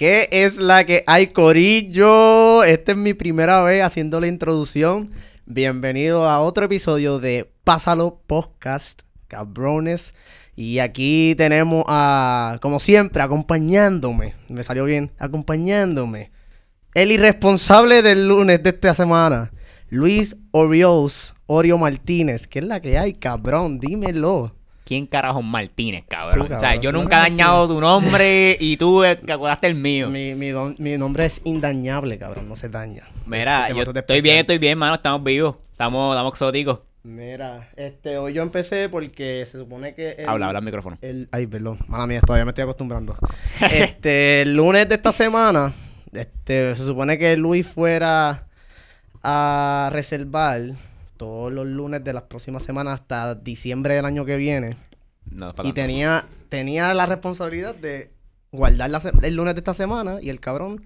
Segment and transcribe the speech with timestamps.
[0.00, 2.64] ¿Qué es la que hay, Corillo?
[2.64, 5.10] Esta es mi primera vez haciendo la introducción.
[5.44, 10.14] Bienvenido a otro episodio de Pásalo Podcast, cabrones.
[10.56, 14.36] Y aquí tenemos a, como siempre, acompañándome.
[14.48, 16.30] Me salió bien, acompañándome.
[16.94, 19.52] El irresponsable del lunes de esta semana,
[19.90, 22.46] Luis Orios, Orio Martínez.
[22.46, 23.78] ¿Qué es la que hay, cabrón?
[23.78, 24.59] Dímelo.
[24.90, 26.48] ¿Quién carajo Martínez, cabrón?
[26.48, 30.08] Tú, O sea, cabrón, yo nunca he dañado tu nombre y tú acordaste el mío.
[30.10, 32.48] Mi, mi, don- mi nombre es indañable, cabrón.
[32.48, 33.04] No se daña.
[33.24, 34.96] Mira, yo estoy bien, estoy bien, mano.
[34.96, 35.54] Estamos vivos.
[35.70, 36.80] Estamos, estamos exóticos.
[37.04, 40.10] Mira, este, hoy yo empecé porque se supone que...
[40.18, 40.98] el- Habla, habla al micrófono.
[41.00, 43.14] El, ay, perdón, mala mía, todavía me estoy acostumbrando.
[43.72, 45.72] este, el lunes de esta semana,
[46.12, 48.44] este, se supone que Luis fuera
[49.22, 50.62] a reservar
[51.20, 54.78] todos los lunes de las próximas semanas hasta diciembre del año que viene.
[55.30, 58.10] No, para Y tenía, tenía la responsabilidad de
[58.50, 60.82] guardar la el lunes de esta semana y el cabrón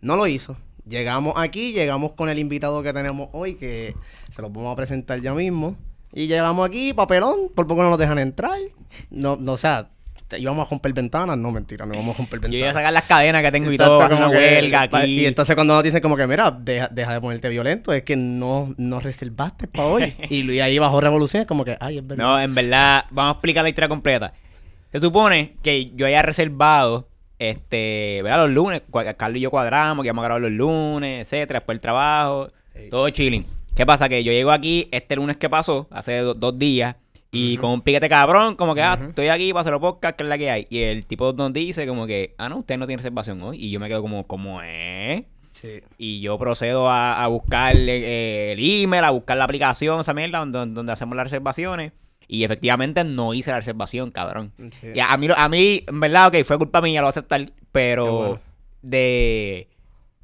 [0.00, 0.56] no lo hizo.
[0.88, 3.94] Llegamos aquí, llegamos con el invitado que tenemos hoy, que
[4.30, 5.76] se los vamos a presentar ya mismo.
[6.14, 8.58] Y llegamos aquí, papelón, por poco no nos dejan entrar.
[9.10, 9.90] No, no o sea,
[10.34, 11.38] te- íbamos a romper ventanas.
[11.38, 12.74] No, mentira, no íbamos a romper Yo iba a ventanas.
[12.74, 15.20] sacar las cadenas que tengo y Exacto, todo, como una que- huelga aquí.
[15.20, 18.16] Y entonces cuando nos dicen como que, mira, deja, deja de ponerte violento, es que
[18.16, 20.14] no, no reservaste para hoy.
[20.30, 22.24] y Luis ahí bajó revoluciones como que, ay, es verdad.
[22.24, 24.32] No, en verdad, vamos a explicar la historia completa.
[24.92, 28.38] Se supone que yo haya reservado, este, ¿verdad?
[28.46, 28.82] Los lunes,
[29.16, 32.48] Carlos y yo cuadramos, que íbamos a grabar los lunes, etcétera, después el trabajo,
[32.90, 33.44] todo chilling.
[33.74, 34.08] ¿Qué pasa?
[34.08, 36.94] Que yo llego aquí este lunes que pasó, hace do- dos días,
[37.34, 40.24] y con un piquete cabrón, como que, ah, estoy aquí para hacer los podcast, que
[40.24, 40.66] es la que hay.
[40.70, 43.58] Y el tipo nos dice como que, ah, no, usted no tiene reservación hoy.
[43.62, 45.24] Y yo me quedo como, ¿cómo es?
[45.52, 45.82] Sí.
[45.98, 50.38] Y yo procedo a, a buscar eh, el email, a buscar la aplicación, esa mierda,
[50.38, 51.92] donde, donde hacemos las reservaciones.
[52.26, 54.52] Y efectivamente no hice la reservación, cabrón.
[54.80, 54.88] Sí.
[54.94, 57.10] Y a, a mí, a mí, en verdad, ok, fue culpa mía, lo voy a
[57.10, 57.52] aceptar.
[57.70, 58.40] Pero bueno.
[58.82, 59.68] de...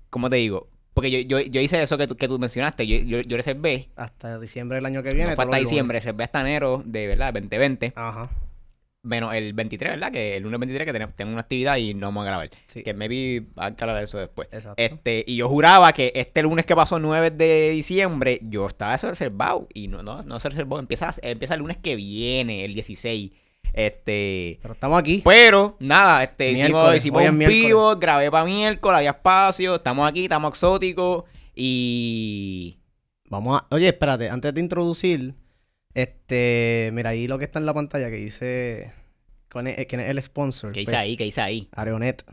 [0.09, 0.70] ¿Cómo te digo?
[0.95, 2.87] Porque yo, yo, yo hice eso que tú, que tú mencionaste.
[2.87, 3.89] Yo, yo, yo reservé.
[3.97, 5.31] Hasta diciembre del año que viene.
[5.31, 7.33] no fue hasta diciembre, reservé hasta enero de, ¿verdad?
[7.33, 7.93] 2020.
[7.95, 8.31] Ajá.
[9.03, 10.13] Menos el 23, ¿verdad?
[10.13, 12.51] Que el lunes 23 que tenemos, tengo una actividad y no vamos a grabar.
[12.67, 12.83] Sí.
[12.83, 14.49] Que maybe hay que hablar de eso después.
[14.53, 14.75] Exacto.
[14.77, 19.09] Este, y yo juraba que este lunes que pasó, 9 de diciembre, yo estaba eso
[19.09, 19.69] reservado.
[19.73, 20.79] Y no, no, no se reservó.
[20.79, 23.33] Empieza, empieza el lunes que viene, el 16.
[23.73, 24.59] Este.
[24.63, 25.23] Pero estamos aquí.
[25.25, 30.51] Pero, nada, este, hicimos, hicimos un vivo, grabé para miércoles, había espacio, estamos aquí, estamos
[30.51, 31.25] exóticos.
[31.55, 32.79] Y.
[33.29, 33.75] Vamos a.
[33.75, 35.35] Oye, espérate, antes de introducir,
[35.95, 36.91] este.
[36.93, 38.93] Mira ahí lo que está en la pantalla que dice.
[39.49, 40.73] ¿Quién es el sponsor?
[40.73, 41.17] ¿Qué hice ahí?
[41.17, 41.69] ¿Qué hice ahí?
[41.73, 42.25] Aeronet.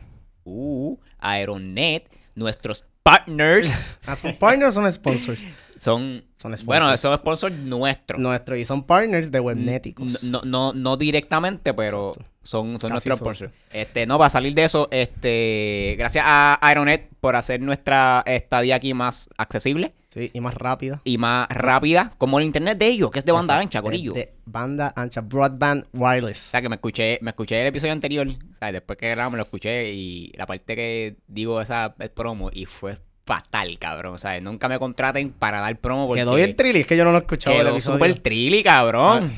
[0.44, 3.70] Uh, Aeronet, nuestros partners
[4.06, 5.42] Ah, ¿Son partners o son sponsors?
[5.78, 6.24] son.
[6.36, 6.64] Son sponsors.
[6.64, 8.20] Bueno, son sponsors nuestros.
[8.20, 8.58] Nuestros.
[8.58, 10.22] Y son partners de Webnéticos.
[10.22, 12.30] No, no, no directamente, pero Exacto.
[12.42, 13.52] son, son nuestros sponsors.
[13.72, 18.94] Este, no, para salir de eso, este, gracias a Aeronet por hacer nuestra estadía aquí
[18.94, 21.02] más accesible Sí, y más rápida.
[21.04, 23.78] y más rápida, como el internet de ellos, que es de banda Exacto.
[23.78, 24.12] ancha, corillo.
[24.14, 25.20] De banda ancha.
[25.20, 26.48] Broadband wireless.
[26.48, 29.36] O sea, que me escuché, me escuché el episodio anterior, o sea, después que grabamos
[29.36, 32.96] lo escuché y la parte que digo esa es promo y fue
[33.28, 34.14] fatal, cabrón.
[34.14, 37.04] O sea, nunca me contraten para dar promo porque Quedó bien trilly, es que yo
[37.04, 39.30] no lo he escuchado quedó súper trilly, cabrón.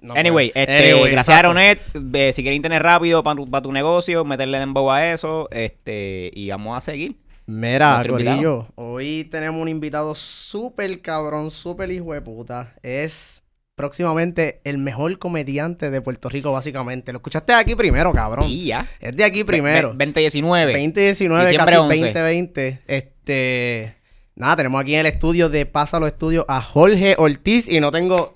[0.00, 1.58] No Anyway, este, Anyway, gracias a exacto.
[1.58, 1.80] Aeronet,
[2.14, 6.30] eh, si quieren internet rápido para tu, pa' tu negocio, meterle dembow a eso, este,
[6.34, 7.16] y vamos a seguir.
[7.46, 12.74] Mira, Corillo, hoy tenemos un invitado súper cabrón, súper hijo de puta.
[12.82, 13.42] Es
[13.74, 17.10] próximamente el mejor comediante de Puerto Rico, básicamente.
[17.10, 18.46] Lo escuchaste aquí primero, cabrón.
[18.48, 18.86] Y ya.
[19.00, 19.88] Es de aquí primero.
[19.94, 20.72] Ve- 2019.
[20.72, 21.96] 2019, Diciembre casi 11.
[22.04, 22.82] 2020.
[22.86, 23.11] Este.
[24.34, 28.32] Nada, tenemos aquí en el estudio de Pásalo Estudio a Jorge Ortiz y no tengo.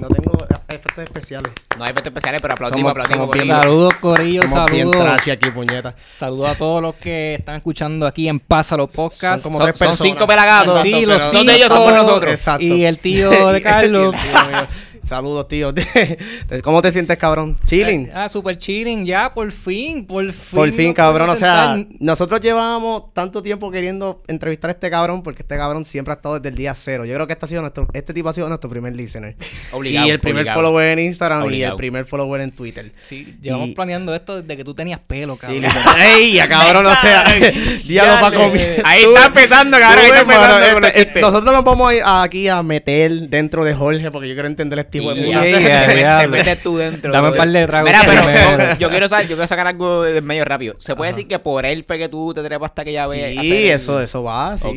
[0.00, 1.52] No tengo efectos especiales.
[1.78, 3.30] No hay efectos especiales, pero aplaudimos, Somos- aplaudimos.
[3.30, 3.56] somos bien-.
[3.62, 5.06] Saludos, Corillo, Somos bien saludos.
[5.14, 5.94] trashy aquí, puñeta.
[6.18, 9.42] Saludos a todos los que están escuchando aquí en Pásalo Podcast.
[9.42, 10.82] como Son- tres son cinco pelagatos.
[10.82, 11.36] Sí, Exacto, los cinco.
[11.38, 12.30] Dos de ellos somos nosotros.
[12.32, 12.64] Exacto.
[12.64, 14.14] Y el tío de Carlos.
[14.24, 14.66] Y el tío mío.
[15.06, 15.72] Saludos, tío.
[16.64, 17.56] ¿Cómo te sientes, cabrón?
[17.64, 18.10] Chilling.
[18.12, 20.58] Ah, super chilling, ya, por fin, por fin.
[20.58, 21.30] Por fin, cabrón.
[21.30, 21.96] O sea, sentar.
[22.00, 26.34] nosotros llevábamos tanto tiempo queriendo entrevistar a este cabrón porque este cabrón siempre ha estado
[26.40, 27.04] desde el día cero.
[27.04, 29.36] Yo creo que este, ha sido nuestro, este tipo ha sido nuestro primer listener.
[29.70, 30.58] Obligado, y el primer obligado.
[30.60, 32.90] follower en Instagram y el primer follower en Twitter.
[33.02, 35.62] Sí, llevamos y- planeando esto desde que tú tenías pelo, Sí, cabrón.
[35.62, 36.00] literal.
[36.16, 36.84] ¡Ey, ya, cabrón!
[36.84, 37.24] O sea,
[37.86, 38.82] diablo para comer.
[38.84, 41.22] Ahí está empezando, cabrón, ahí está empezando este, chistes.
[41.22, 44.80] nosotros nos vamos a ir aquí a meter dentro de Jorge porque yo quiero entender
[44.80, 45.40] este hijo de Y puta.
[45.42, 47.12] Te metes- te tú dentro.
[47.12, 50.20] Dame un par de tragos Mira, pero yo quiero saber, yo quiero sacar algo de
[50.22, 50.74] medio rápido.
[50.78, 53.36] ¿Se puede decir que por él fue que tú te trepas hasta que ya ve?
[53.40, 54.68] Sí, eso, eso va, sí,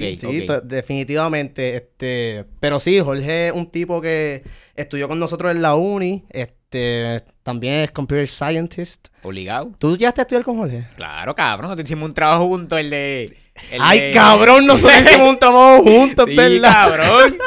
[0.64, 4.44] definitivamente, este, pero sí, Jorge es un tipo que
[4.76, 9.08] estudió con nosotros en la uni, este, también es computer scientist.
[9.24, 9.72] Obligado.
[9.80, 10.86] ¿Tú ya te estudiar con Jorge?
[10.96, 11.68] Claro, cabrón.
[11.70, 13.38] Nosotros hicimos un trabajo juntos, el de.
[13.72, 16.72] El Ay, de- cabrón, nosotros hicimos un trabajo juntos, Sí, ¿verdad?
[16.72, 17.38] cabrón.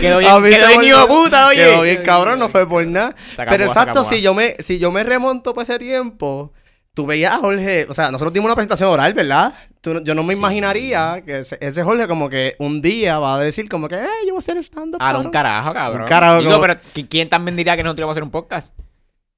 [0.00, 1.56] Quedó bien, quedó bien hijo puta, oye.
[1.64, 3.14] Quedó bien cabrón, no fue por nada.
[3.36, 6.52] Pero exacto, si yo me, si yo me remonto para ese tiempo,
[6.94, 9.52] tú veías a Jorge, o sea, nosotros dimos una presentación oral, ¿verdad?
[9.80, 13.38] Tú yo no me imaginaría que ese, ese Jorge como que un día va a
[13.40, 14.98] decir como que, eh, yo voy a hacer stand-up.
[15.00, 15.30] Ah, un cabrón".
[15.32, 16.02] carajo, cabrón.
[16.02, 18.30] Un carajo, Digo, como- pero ¿qui- ¿quién también diría que nosotros íbamos a hacer un
[18.30, 18.72] podcast?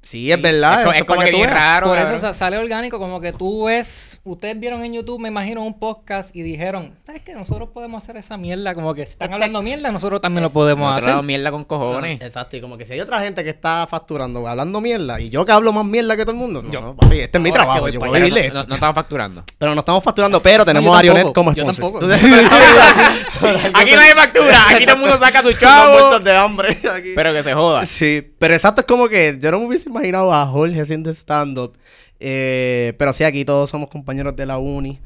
[0.06, 0.94] Sí, es verdad.
[0.97, 1.88] es, como que tú bien raro.
[1.88, 5.76] Por eso sale orgánico, como que tú ves, ustedes vieron en YouTube, me imagino, un
[5.81, 7.35] podcast y dijeron, ¿sabes qué?
[7.35, 10.88] Nosotros podemos hacer esa mierda, como que si están hablando mierda, nosotros también lo podemos
[10.91, 11.26] Nosotros hacer.
[11.26, 12.20] mierda con cojones.
[12.23, 15.44] Exacto, y como que si hay otra gente que está facturando, hablando mierda, y yo
[15.44, 17.50] que hablo más mierda que todo el mundo, no, Yo- no, papi, este es mi
[17.50, 18.69] trabajo, que voy yo voy a Pero vivir de no, no- esto.
[18.69, 19.44] no estamos facturando.
[19.58, 22.00] Pero no estamos facturando, pero tenemos yo a Arionet como yo sponsor.
[22.00, 22.05] tampoco.
[22.12, 22.50] Entonces,
[23.75, 24.69] Aquí no hay factura.
[24.70, 26.19] Aquí todo el mundo saca su chavo.
[26.20, 27.12] de hambre aquí.
[27.14, 27.85] Pero que se joda.
[27.87, 31.76] Sí, pero exacto es como que yo no me hubiese imaginado a Jorge haciendo stand-up.
[32.19, 34.98] Eh, pero sí, aquí todos somos compañeros de la uni.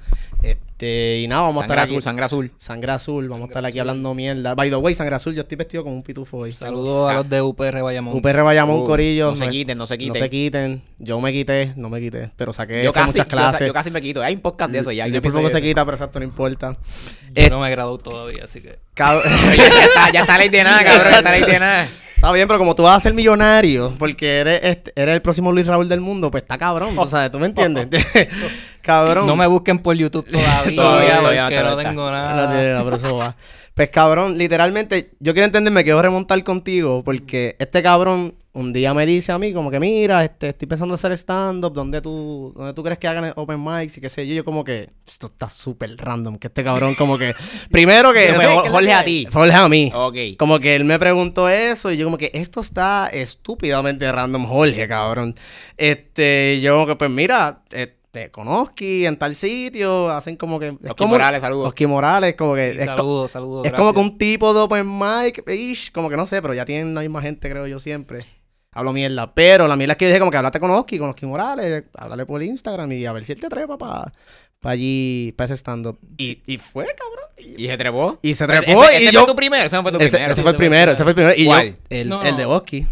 [0.42, 1.92] Este, y nada, vamos Sangre a estar aquí.
[1.92, 2.52] azul, sangre azul.
[2.56, 4.54] Sangre azul, vamos a estar aquí hablando mierda.
[4.54, 6.52] By the way, sangre azul, yo estoy vestido como un pitufo hoy.
[6.52, 8.16] Saludos a los de UPR Bayamón.
[8.16, 9.30] UPR Bayamón, Uh, Corillo.
[9.30, 10.14] no se quiten, no se quiten.
[10.14, 10.82] No se quiten.
[10.98, 12.30] Yo me quité, no me quité.
[12.36, 13.66] Pero saqué Yo casi, muchas yo, clases.
[13.66, 14.22] yo casi me quito.
[14.22, 15.06] Hay un podcast de eso ya.
[15.06, 16.72] Yo por episodio poco se quita, pero exacto, no importa.
[16.72, 18.78] Yo Eh, no me gradué todavía, así que...
[18.96, 19.18] ya,
[19.84, 21.10] está, ya está ley de nada, cabrón.
[21.12, 21.88] Ya está ley de nada.
[22.20, 25.52] Está bien, pero como tú vas a ser millonario, porque eres, este- eres el próximo
[25.52, 27.88] Luis Raúl del mundo, pues está cabrón, tú sabes, ¿tú me entiendes?
[28.82, 29.26] cabrón.
[29.26, 32.50] No me busquen por YouTube todavía, Todavía, todavía porque no no tengo No nada.
[32.50, 33.36] tiene nada, pero eso va.
[33.72, 38.92] Pues cabrón, literalmente, yo quiero entender, me quiero remontar contigo, porque este cabrón un día
[38.94, 42.52] me dice a mí como que mira, este, estoy pensando en hacer stand-up, ¿dónde tú,
[42.56, 44.34] dónde tú crees que hagan open mics y qué sé yo?
[44.34, 47.34] Yo como que, esto está súper random, que este cabrón como que,
[47.70, 48.32] primero que...
[48.34, 49.28] Fue ¿qué es Jorge a ti.
[49.32, 49.92] Jorge a mí.
[49.94, 50.16] Ok.
[50.36, 54.88] Como que él me preguntó eso y yo como que esto está estúpidamente random, Jorge,
[54.88, 55.36] cabrón.
[55.76, 60.70] Este, yo como que pues mira, este, conozco en tal sitio, hacen como que...
[60.70, 61.68] Oski como- Morales, saludos.
[61.68, 62.72] Oski Morales, como que...
[62.72, 63.64] Sí, es saludos, saludos.
[63.64, 66.64] es como que un tipo de open mic, ish, como que no sé, pero ya
[66.64, 68.18] tienen la misma gente, creo yo, siempre.
[68.72, 69.32] Hablo mierda.
[69.34, 72.24] Pero la mierda es que dije como que hablaste con Oski, con Oski Morales, háblale
[72.26, 74.12] por Instagram y a ver si él te trepa para
[74.62, 75.98] allí, para ese stand-up.
[76.18, 77.30] Y, y fue, cabrón.
[77.38, 78.18] Y, Y se trepó.
[78.22, 79.26] y se Ese- trepó ese y fue yo...
[79.26, 79.64] tu primero.
[79.64, 80.32] Ese no fue tu Ese, primero.
[80.32, 81.34] ese fue el primero, ese fue el primero.
[81.36, 81.68] Y ¿Cuál?
[81.70, 82.44] yo, el, No, el de.
[82.44, 82.86] Oski.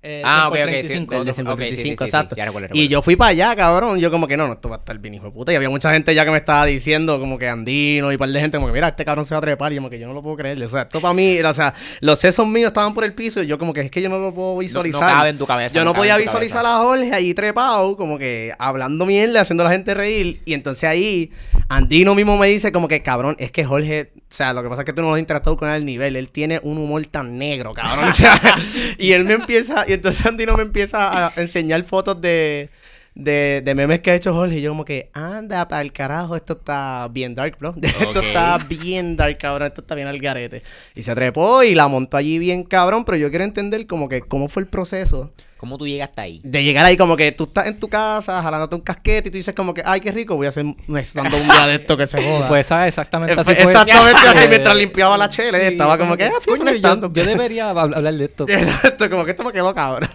[0.00, 0.58] Eh, Ah, ok, ok.
[0.86, 1.14] 135.
[1.14, 2.36] El de Ok, sí, sí, 135, sí, exacto.
[2.36, 3.98] recuerdo, Y yo fui para allá, cabrón.
[3.98, 5.52] Yo como que no, no, esto va a estar bien, hijo de puta.
[5.52, 8.28] Y había mucha gente ya que me estaba diciendo, como que andino y un par
[8.28, 9.72] de gente, como que mira, este cabrón se va a trepar.
[9.72, 10.62] Y yo como que yo no lo puedo creer.
[10.62, 13.42] O sea, esto para mí, o sea, los sesos míos estaban por el piso.
[13.42, 15.00] Y yo como que es que yo no lo puedo visualizar.
[15.00, 15.74] no cabe en tu cabeza.
[15.74, 19.72] Yo no podía visualizar a Jorge allí trepado, como que hablando mierda, haciendo a la
[19.72, 20.40] gente reír.
[20.44, 21.32] Y entonces ahí,
[21.68, 24.82] Andino mismo me dice como que, cabrón, es que Jorge, o sea, lo que pasa
[24.82, 26.14] es que tú no has interactuado con él al nivel.
[26.16, 28.08] Él tiene un humor tan negro, cabrón.
[28.08, 28.38] O sea,
[28.98, 32.68] y él me empieza, y entonces Andino me empieza a enseñar fotos de,
[33.14, 34.58] de, de memes que ha hecho Jorge.
[34.58, 37.74] Y yo como que, anda para el carajo, esto está bien dark, bro.
[37.82, 39.68] Esto está bien dark, cabrón.
[39.68, 40.62] Esto está bien al garete.
[40.94, 43.04] Y se trepó y la montó allí bien, cabrón.
[43.04, 46.40] Pero yo quiero entender como que cómo fue el proceso ¿Cómo tú llegaste ahí?
[46.44, 49.36] de llegar ahí como que tú estás en tu casa jalándote un casquete y tú
[49.38, 51.96] dices como que, ay, qué rico, voy a hacer un estando un día de esto
[51.96, 52.46] que se joda.
[52.48, 52.88] Pues ¿sabes?
[52.88, 53.72] exactamente Eh, así fue fue.
[53.72, 57.12] exactamente así Eh, mientras limpiaba la chela, sí, estaba como que, ah, coño, un yo,
[57.12, 58.44] yo debería hab- hablar de esto.
[58.48, 60.08] Exacto, como que esto me quedó cabrón.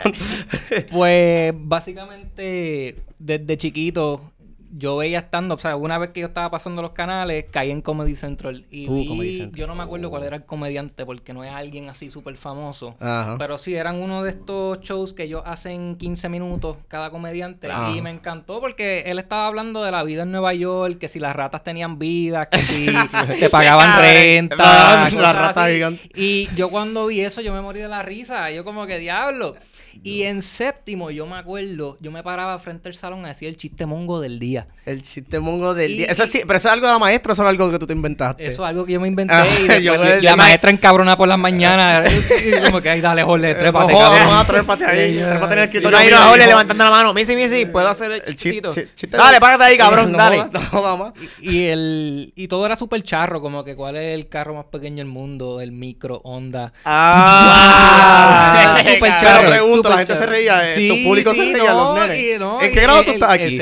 [0.90, 4.32] Pues básicamente desde chiquito
[4.76, 7.82] yo veía stand-up, o sea, una vez que yo estaba pasando los canales, caí en
[7.82, 9.60] Comedy Central y Uh, vi- Comedy Central.
[9.60, 12.96] yo no me acuerdo cuál era el comediante porque no es alguien así súper famoso.
[13.00, 13.36] Ajá.
[13.38, 17.70] Pero sí, eran uno de estos shows que ellos hacen 15 minutos cada comediante.
[17.96, 21.20] Y me encantó porque él estaba hablando de la vida en Nueva York, que si
[21.20, 22.88] las ratas tenían vida, que si
[23.40, 24.56] te pagaban renta.
[24.56, 26.10] la- la rata gigante.
[26.16, 28.50] Y yo cuando vi eso, yo me morí de la risa.
[28.52, 29.56] Yo como que diablo.
[30.02, 33.58] Y en séptimo, yo me acuerdo, yo me paraba frente al salón a decir el
[33.58, 34.68] chiste mongo del día.
[34.86, 36.08] El chiste mongo del Y- día.
[36.08, 37.88] Eso sí, pero eso es algo de la maestra, o eso es algo que tú
[37.88, 38.46] te inventaste.
[38.46, 39.34] Eso es algo que yo me inventé.
[39.34, 39.46] Ah,
[39.80, 42.12] y yo la maestra encabrona por las mañanas.
[42.46, 44.24] y como que, ay, dale, Jorge, Eh, trépate, no cabrón.
[44.34, 45.98] no, trépate ahí, trépate en el escritorio.
[45.98, 46.50] imagino mío, a Jorge hijo.
[46.50, 47.14] levantando la mano.
[47.14, 49.18] Missy, Missy, ¿puedo hacer el El chi- chistito?
[49.18, 50.38] Dale, párate ahí, cabrón, No dale.
[50.74, 51.14] No.
[51.42, 54.98] Y el y todo era súper charro, como que cuál es el carro más pequeño
[54.98, 56.72] del mundo, el microondas.
[56.86, 62.42] Ah, Súper charro, la gente se reía, eh, tu público se reía, los nenes.
[62.62, 63.60] ¿En qué grado tú estás aquí?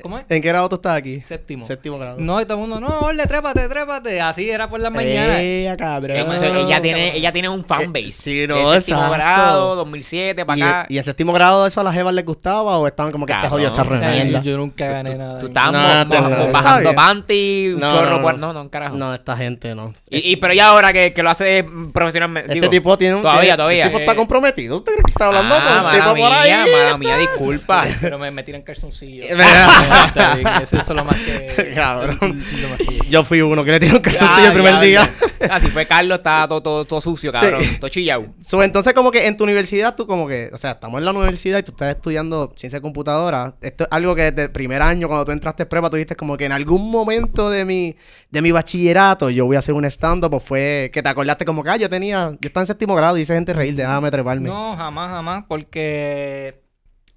[0.00, 0.24] El ¿Cómo es?
[0.28, 1.20] ¿En qué grado tú estás aquí?
[1.22, 1.64] Séptimo.
[1.66, 2.16] Séptimo grado.
[2.18, 4.20] No, y todo el mundo, no, ole, trépate, trépate.
[4.20, 5.38] Así era por las mañanas.
[5.40, 6.16] Ella, cabrón.
[6.16, 8.08] Ella tiene, ella tiene un fanbase.
[8.08, 9.14] Eh, sí, De no, séptimo exacto.
[9.14, 10.86] grado, 2007, ¿Y, para acá.
[10.88, 13.42] y en séptimo grado eso a las jevas les gustaba o estaban como que este
[13.42, 13.58] Cabrón.
[13.58, 14.42] jodido charro mierda?
[14.42, 15.38] yo nunca gané nada.
[15.38, 15.52] Tú ahí.
[15.52, 18.40] estabas te- está bajando panty, un No, chorro no, por- no.
[18.48, 18.96] No, no, un carajo.
[18.96, 19.92] No, esta gente no.
[20.08, 22.48] Y, y- pero ya ahora que, que lo hace profesionalmente.
[22.52, 23.22] Este digo, tipo tiene un.
[23.22, 23.84] Todavía, tiene- todavía.
[23.84, 24.76] El tipo está Eh, comprometido.
[24.76, 26.50] ¿Usted cree que está hablando ah, con un tipo por ahí?
[26.72, 27.86] mala mía, disculpa.
[28.00, 29.26] Pero me, tiran calzoncillos.
[29.90, 30.06] Mira.
[30.06, 31.72] Está bien, Eso es lo más que...
[31.74, 32.18] Cabrón.
[32.20, 35.04] lo más que- Yo fui uno que le tiró un Ah, calzoncillo el primer día.
[35.40, 35.48] ya.
[35.50, 37.62] Ah, fue Carlos, estaba todo, todo, todo sucio, cabrón.
[37.80, 38.26] Todo chillado.
[38.40, 41.12] So, entonces, como que en tu universidad, tú como que, o sea, estamos en la
[41.12, 43.54] universidad y tú estás estudiando ciencia de computadora.
[43.62, 46.36] Esto es algo que desde el primer año, cuando tú entraste prepa, tú dijiste como
[46.36, 47.96] que en algún momento de mi,
[48.30, 50.34] de mi bachillerato yo voy a hacer un stand-up.
[50.34, 53.16] O fue que te acordaste como que, ah, yo tenía, yo estaba en séptimo grado
[53.16, 54.48] y hice gente reír, déjame treparme.
[54.48, 56.60] No, jamás, jamás, porque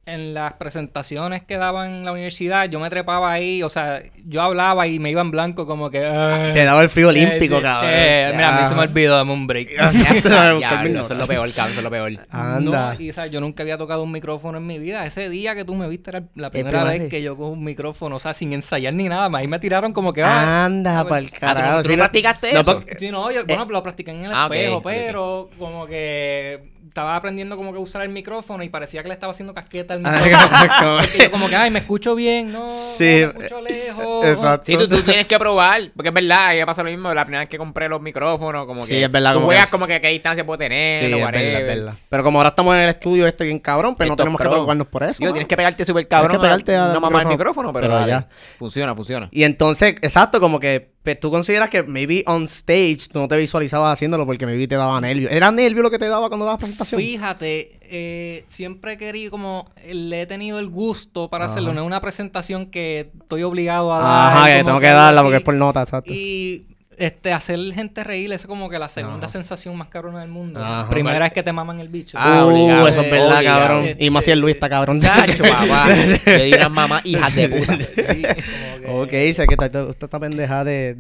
[0.06, 4.42] en las presentaciones que daban en la universidad, yo me trepaba ahí, o sea, yo
[4.42, 6.06] hablaba y me iba en blanco como que...
[6.06, 6.50] "Ah".
[6.54, 7.92] Te daba el frío olímpico, Eh, cabrón.
[7.94, 9.70] eh, mira, a mí se me olvidó, dame un break.
[9.94, 12.12] Mi eso es lo peor, cabrón, eso es lo peor.
[12.30, 12.96] Anda.
[12.96, 15.06] No, y o sea, yo nunca había tocado un micrófono en mi vida.
[15.06, 18.18] Ese día que tú me viste era la primera vez que yo cojo un micrófono,
[18.18, 19.30] o sea, sin ensayar ni nada.
[19.38, 20.22] Ahí me tiraron como que...
[20.24, 21.78] ah, Anda, Ah, ¿tú carajo.
[21.78, 22.84] no- tú no practicaste eso?
[23.00, 27.58] Sí, no, yo, bueno, lo practiqué en el Ah, espejo, pero como que estaba aprendiendo
[27.58, 31.02] como que usar el micrófono y parecía que le estaba haciendo casqueta al Ah, micrófono.
[31.24, 34.26] Yo como que, ay, me escucho bien, no, Sí, me escucho lejos.
[34.28, 34.66] exacto.
[34.68, 37.12] Sí, tú, tú tienes que probar, porque es verdad, a mí me pasa lo mismo,
[37.12, 39.66] la primera vez que compré los micrófonos, como Sí, que es verdad, tú como juegas
[39.66, 41.94] que- como que qué distancia puedo tener, Sí, o es verdad, es verdad.
[42.10, 44.52] Pero como ahora estamos en el estudio este bien cabrón, pues no tenemos que pro.
[44.52, 45.24] preocuparnos por eso.
[45.24, 45.32] ¿no?
[45.32, 48.28] tienes que pegarte súper cabrón, Tienes que pegarte no mamar el micrófono, pero, pero ya.
[48.60, 49.30] Funciona, funciona.
[49.32, 53.36] Y entonces, exacto, como que pues, tú consideras que maybe on stage tú no te
[53.36, 55.30] visualizabas haciéndolo porque maybe te daba nervio.
[55.30, 57.02] ¿Era nervio lo que te daba cuando dabas presentación?
[57.02, 61.54] Fíjate, eh, siempre he querido, como le he tenido el gusto para Ajá.
[61.54, 61.74] hacerlo.
[61.74, 64.38] No es una presentación que estoy obligado a dar.
[64.38, 66.14] Ajá, que tengo que algo darla porque es por nota, exacto.
[66.14, 69.28] Y este, hacer gente reír es como que la segunda Ajá.
[69.30, 70.64] sensación más cabrona del mundo.
[70.64, 70.90] Ajá.
[70.90, 72.18] Primera es que te maman el bicho.
[72.20, 73.60] Ah, uh, eso es verdad, obligado.
[73.60, 73.86] cabrón.
[74.00, 75.00] Y más si el Luis está cabrón.
[75.00, 75.88] Chacho, papá.
[76.26, 77.78] Yo di unas mamás hijas de puta.
[77.78, 78.44] Sí, que-
[78.88, 80.98] Ok, sé que está- usted está pendeja de...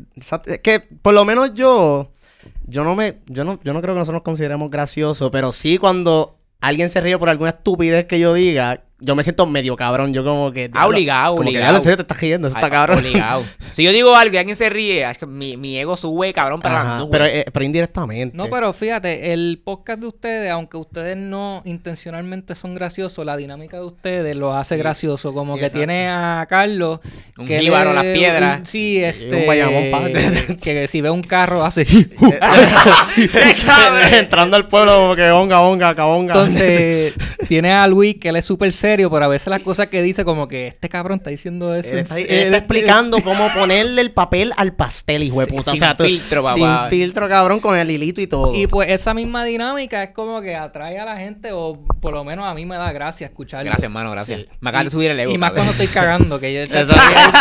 [0.61, 2.11] que por lo menos yo...
[2.65, 3.15] Yo no me...
[3.27, 7.01] Yo no, yo no creo que nosotros nos consideremos graciosos, pero sí cuando alguien se
[7.01, 10.13] ríe por alguna estupidez que yo diga, yo me siento medio cabrón.
[10.13, 10.69] Yo como que...
[10.73, 11.63] Ah, obligado, como que, obligado.
[11.65, 12.99] "Diablo, en serio te estás riendo, eso está cabrón.
[12.99, 13.43] Obligado.
[13.73, 16.61] Si yo digo algo y alguien se ríe, es que mi, mi ego sube, cabrón,
[16.61, 17.09] para Ajá, las nubes.
[17.11, 18.37] pero, eh, pero indirectamente.
[18.37, 23.77] No, pero fíjate, el podcast de ustedes, aunque ustedes no intencionalmente son graciosos, la dinámica
[23.77, 25.33] de ustedes lo hace gracioso.
[25.33, 25.79] Como Sí, que exacto.
[25.79, 26.99] tiene a Carlos.
[27.35, 28.59] Un que jíbaro, es las piedras.
[28.59, 29.35] un- sí, este.
[29.35, 30.03] un Bayamón, pa.
[30.61, 31.81] que si ve un carro hace.
[34.11, 36.33] Entrando al pueblo como que onga, onga, cabonga.
[36.33, 37.13] Entonces,
[37.47, 40.23] tiene a Luis que él es súper serio, pero a veces las cosas que dice,
[40.25, 41.91] como que este cabrón está diciendo eso.
[41.91, 42.43] Él está, él serio.
[42.45, 45.71] está explicando cómo ponerle el papel al pastel, hijo de puta.
[45.71, 46.89] sin o sea, tú- filtro, papá.
[46.89, 48.53] Sin filtro, cabrón, con el hilito y todo.
[48.55, 52.23] Y pues esa misma dinámica es como que atrae a la gente, o por lo
[52.23, 53.65] menos a mí me da gracia escucharlo.
[53.65, 54.41] Gracias, hermano, gracias.
[54.41, 54.47] Sí.
[54.59, 55.31] Me acabas de subir el ego.
[55.31, 56.61] Y más cuando estoy cagando, que yo.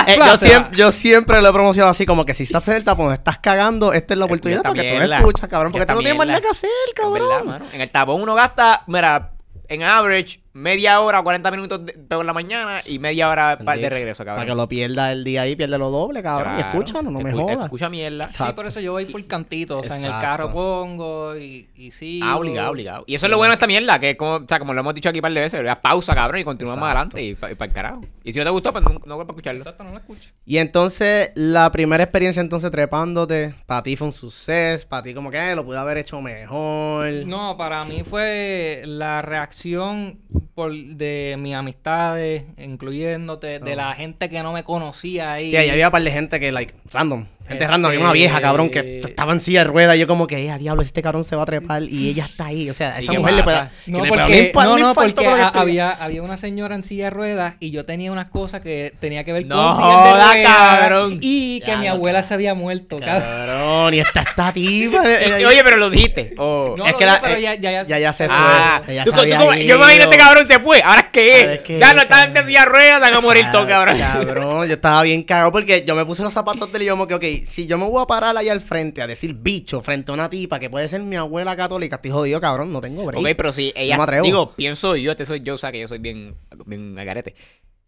[0.06, 2.84] Eh, yo, siempre, yo siempre lo he promocionado así, como que si estás en el
[2.84, 5.18] tapón, estás cagando, esta es la oportunidad esta porque tú no mierda.
[5.18, 7.62] escuchas, cabrón, porque tú no tienes más nada que hacer, cabrón.
[7.72, 9.32] En el tapón uno gasta, mira,
[9.68, 13.74] en average, media hora o 40 minutos de, en la mañana y media hora pa-
[13.76, 14.56] de regreso, Para que cabrón.
[14.58, 16.52] lo pierda el día ahí, pierde lo doble, cabrón.
[16.54, 16.68] Y Claro.
[16.70, 17.64] escúchalo, no me Escu- jodas.
[17.64, 18.28] Escucha mierda.
[18.28, 19.78] Sí, por eso yo voy por cantito.
[19.78, 20.26] O sea, en el Exacto.
[20.26, 22.20] carro pongo y, y sí.
[22.22, 23.04] Ah, obligado, obligado.
[23.06, 24.80] Y eso es lo bueno de esta mierda, que es como, o sea, como lo
[24.80, 27.16] hemos dicho aquí un par de veces, le das pausa, cabrón, y continuamos más Exacto.
[27.16, 28.00] adelante y, pa- y para el carajo.
[28.24, 29.60] Y si no te gustó, pues no, no vuelvas a escucharlo.
[29.60, 30.30] Exacto, no lo escucho.
[30.44, 35.30] Y entonces, la primera experiencia entonces trepándote, para ti fue un suceso, para ti como
[35.30, 37.08] que eh, lo pude haber hecho mejor.
[37.26, 40.18] No, para mí fue la reacción
[40.54, 43.76] por, de mis amistades, incluyéndote, de Oh.
[43.76, 45.50] la gente que no me conocía ahí.
[45.50, 47.24] Sí, ahí había un par de gente que, like, random.
[47.52, 47.88] Gente Este- random.
[47.90, 49.96] Había una vieja, cabrón, que estaba en silla de ruedas.
[49.96, 51.82] Y yo como que, eh, a diablo, este cabrón se va a trepar.
[51.84, 52.68] Y ella está ahí.
[52.70, 53.56] O sea, a ¿Y esa mujer le puede...
[53.58, 53.70] pasa?
[53.86, 57.54] No, le porque, no, no, porque a- había, había una señora en silla de ruedas
[57.60, 61.18] y yo tenía unas cosas que tenía que ver No con de joda, ruedas cabrón.
[61.20, 63.94] Y que Ya, mi no, abuela se había muerto, cabrón.
[63.94, 65.02] Y esta está tipa.
[65.08, 66.34] eh, eh, oye, pero lo dijiste.
[66.38, 66.74] Oh.
[66.76, 68.34] No, es que la- pero ya, ya, ya, ya, ya se fue.
[68.38, 70.82] Ah, Ella tú- se tú había como- yo me imagino este cabrón se fue.
[70.82, 71.60] ¿Ahora es?
[71.62, 73.98] que, Ya no están en silla de ruedas, van a morir todos, cabrón.
[73.98, 77.06] Cabrón, yo estaba bien cagado porque yo me puse los zapatos del y yo como
[77.06, 80.10] que, ok, si yo me voy a parar ahí al frente a decir bicho frente
[80.10, 83.20] a una tipa que puede ser mi abuela católica, estoy jodido, cabrón, no tengo break.
[83.20, 83.96] Ok, pero si ella.
[83.96, 84.24] No me atrevo.
[84.24, 86.34] digo, pienso yo, este soy yo, o sea que yo soy bien,
[86.66, 87.34] bien agarete.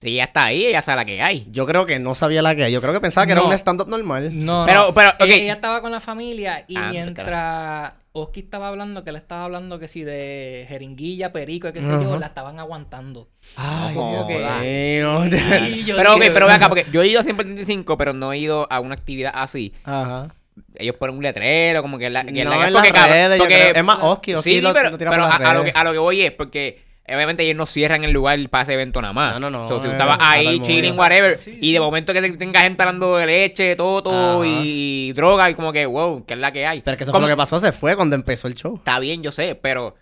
[0.01, 1.47] Si ella está ahí, ella sabe la que hay.
[1.51, 3.89] Yo creo que no sabía la que Yo creo que pensaba que era un stand-up
[3.89, 4.33] normal.
[4.45, 4.95] No, Pero- no.
[4.95, 5.23] pero, ok.
[5.23, 9.45] Ella, ella estaba con la familia y Ah, mientras Oski estaba hablando que él estaba
[9.47, 13.27] hablando que si de jeringuilla, perico, qué sé yo, la estaban aguantando.
[13.57, 15.25] Ay, Dios mío.
[15.97, 18.69] Pero ok, pero ve acá, porque yo he ido a 135, pero no he ido
[18.71, 19.75] a una actividad así.
[19.83, 20.29] Ajá.
[20.77, 23.39] Ellos ponen un letrero, como que, la, que No, la en porque, las cabrón, redes,
[23.39, 23.75] yo porque- creo.
[23.75, 25.73] Es más, Oski, Oski Sí, lo- pero, lo tira pero por a, a lo que,
[25.75, 29.01] a lo que voy es porque obviamente ellos no cierran el lugar para ese evento
[29.03, 29.35] nada más.
[29.35, 31.81] No, no, no, So, si tú eh, estabas todo ahí chilling, whatever, Sí, y de
[31.81, 34.51] momento que te- tenga gente hablando de leche, todo, Ajá.
[34.55, 36.81] y droga, y como que, wow, ¿qué es la que hay?
[36.83, 38.77] Pero que eso Como- fue lo que pasó, se fue cuando empezó el show.
[38.77, 39.97] Está bien, yo sé, pero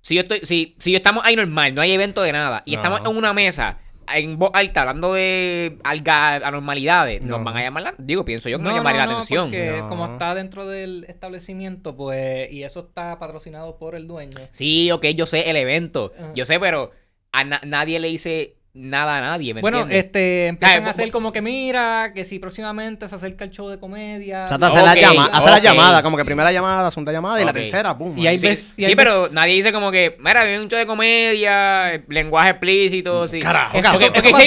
[0.00, 3.00] si yo estoy, si, si estamos ahí normal, no hay evento de nada, y estamos
[3.08, 3.78] en una mesa
[4.14, 7.44] en voz alta hablando de alga, anormalidades, nos No.
[7.44, 9.44] van a llamar la, digo, pienso yo que No, nos llamaría no, la no, atención.
[9.46, 9.88] porque No.
[9.88, 14.38] como está dentro del establecimiento, pues, y eso está patrocinado por el dueño.
[14.52, 16.32] Sí, ok, yo sé el evento, Ajá.
[16.34, 16.90] yo sé, pero
[17.32, 20.04] a na- nadie le dice nada a nadie, ¿me Bueno, entiendes?
[20.06, 23.50] este, empiezan Ah, a hacer bu- como que mira, que si próximamente se acerca el
[23.50, 24.46] show de comedia.
[24.46, 27.12] O sea, te hace la Ok, llama, hace la llamada, como que primera llamada, segunda
[27.12, 28.16] llamada y la tercera, pum.
[28.16, 30.78] Y hay sí, veces- y sí, pero nadie dice como que, mira, viene un show
[30.78, 33.40] de comedia, lenguaje explícito, sí.
[33.40, 34.40] Carajo, Eso- pasó seis- y una seis-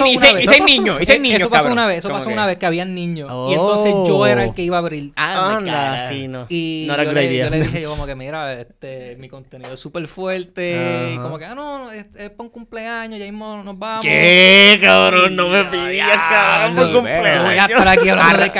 [0.65, 2.95] niños, y seis niños, Eso pasó una vez, eso pasó que- una vez que habían
[2.95, 3.29] niños.
[3.31, 3.51] Oh.
[3.51, 5.11] Y entonces yo era el que iba a abrir.
[5.15, 6.47] Anda, Anda, sí, no.
[6.49, 7.45] Y no era yo, le, idea.
[7.45, 11.11] yo le dije yo como que mira, este, mi contenido es súper fuerte.
[11.13, 14.01] Y como que, ah, no, no, es, es para un cumpleaños, ya mismo nos vamos.
[14.21, 15.35] ¿Qué, cabrón?
[15.35, 17.69] No me pidas, cabrón, por sí, Yo voy a cumpleaños.
[17.69, 18.51] estar aquí hablando de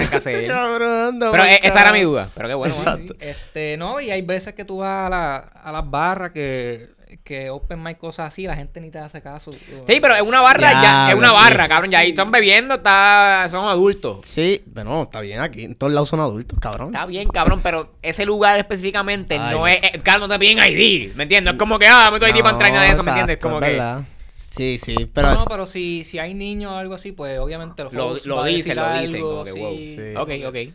[1.32, 2.28] Pero eh, esa era mi duda.
[2.34, 2.74] Pero qué bueno.
[3.18, 6.88] Este, no, y hay veces que tú vas a, la, a las barras que,
[7.24, 9.52] que open mic cosas así, la gente ni te hace caso.
[9.52, 11.34] Sí, pero es una barra, ya, Ya, es una sí.
[11.34, 11.90] barra, cabrón.
[11.90, 14.20] Ya ahí están bebiendo, está, son adultos.
[14.24, 15.64] Sí, bueno, está bien aquí.
[15.64, 16.94] En todos lados son adultos, cabrón.
[16.94, 19.54] Está bien, cabrón, pero ese lugar específicamente Ay.
[19.54, 19.82] no es.
[19.82, 21.54] eh, Cabrón, no te piden ID, ¿me entiendes?
[21.54, 23.38] Es como que, ah, me doy ID para entrar nada de eso, ¿me entiendes?
[23.38, 23.70] Como es que.
[23.72, 24.02] verdad.
[24.34, 25.32] Sí, sí, pero...
[25.34, 28.26] no, pero si, si hay niños o algo así, pues obviamente los Lo, lo decir
[28.26, 28.78] lo dicen.
[28.78, 29.76] algo, Como que, wow.
[29.76, 29.98] Sí.
[30.16, 30.74] Ok, ok.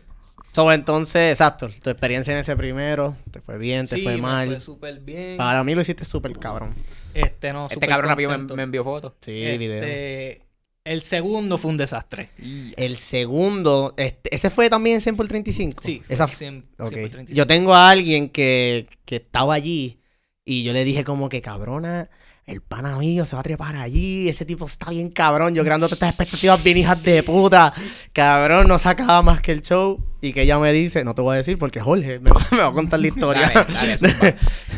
[0.56, 4.22] So, entonces, exacto, tu experiencia en ese primero, te fue bien, te Sí, fue me
[4.22, 4.48] mal.
[4.48, 5.36] fue súper bien.
[5.36, 6.74] Para mí lo hiciste súper cabrón.
[7.12, 9.12] Este, no, Este cabrón rápido me, me envió fotos.
[9.20, 10.46] Sí, Este, video.
[10.82, 12.30] El segundo fue un desastre.
[12.78, 15.82] El segundo, este, ese fue también 100 por 35.
[15.82, 16.88] Sí, fue Esa 100 Ok.
[16.88, 17.36] 100 por 35.
[17.36, 20.00] Yo tengo a alguien que, que estaba allí
[20.42, 22.08] y yo le dije como que cabrona,
[22.46, 25.86] el pana mío se va a trepar allí, ese tipo está bien cabrón, yo creando
[25.86, 27.74] todas estas expectativas bien hijas de puta.
[28.12, 31.34] Cabrón, no sacaba más que el show y que ella me dice, no te voy
[31.34, 33.50] a decir porque Jorge me va, me va a contar la historia.
[33.52, 34.34] Dale, dale, zumba.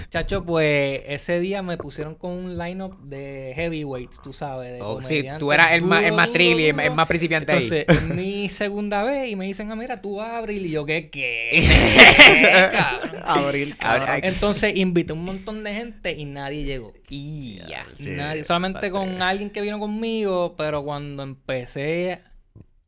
[0.09, 4.73] Chacho, pues ese día me pusieron con un lineup de heavyweights, tú sabes.
[4.73, 7.65] De Oh, sí, tú eras el más, el más duro, trilly, el, más principiante ahí.
[7.65, 10.65] Entonces, es mi segunda vez y me dicen, ah, mira, tú vas a abrir.
[10.65, 11.11] Y yo, ¿qué?
[11.11, 12.71] ¿Qué?
[12.73, 13.23] Cabrón.
[13.25, 14.21] Abril, cabrón.
[14.23, 16.95] Entonces invité un montón de gente y nadie llegó.
[17.09, 17.87] Y ya.
[17.95, 22.23] Sí, Nadie, solamente con alguien que vino conmigo, pero cuando empecé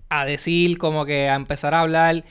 [0.08, 2.24] a decir, como que a empezar a hablar,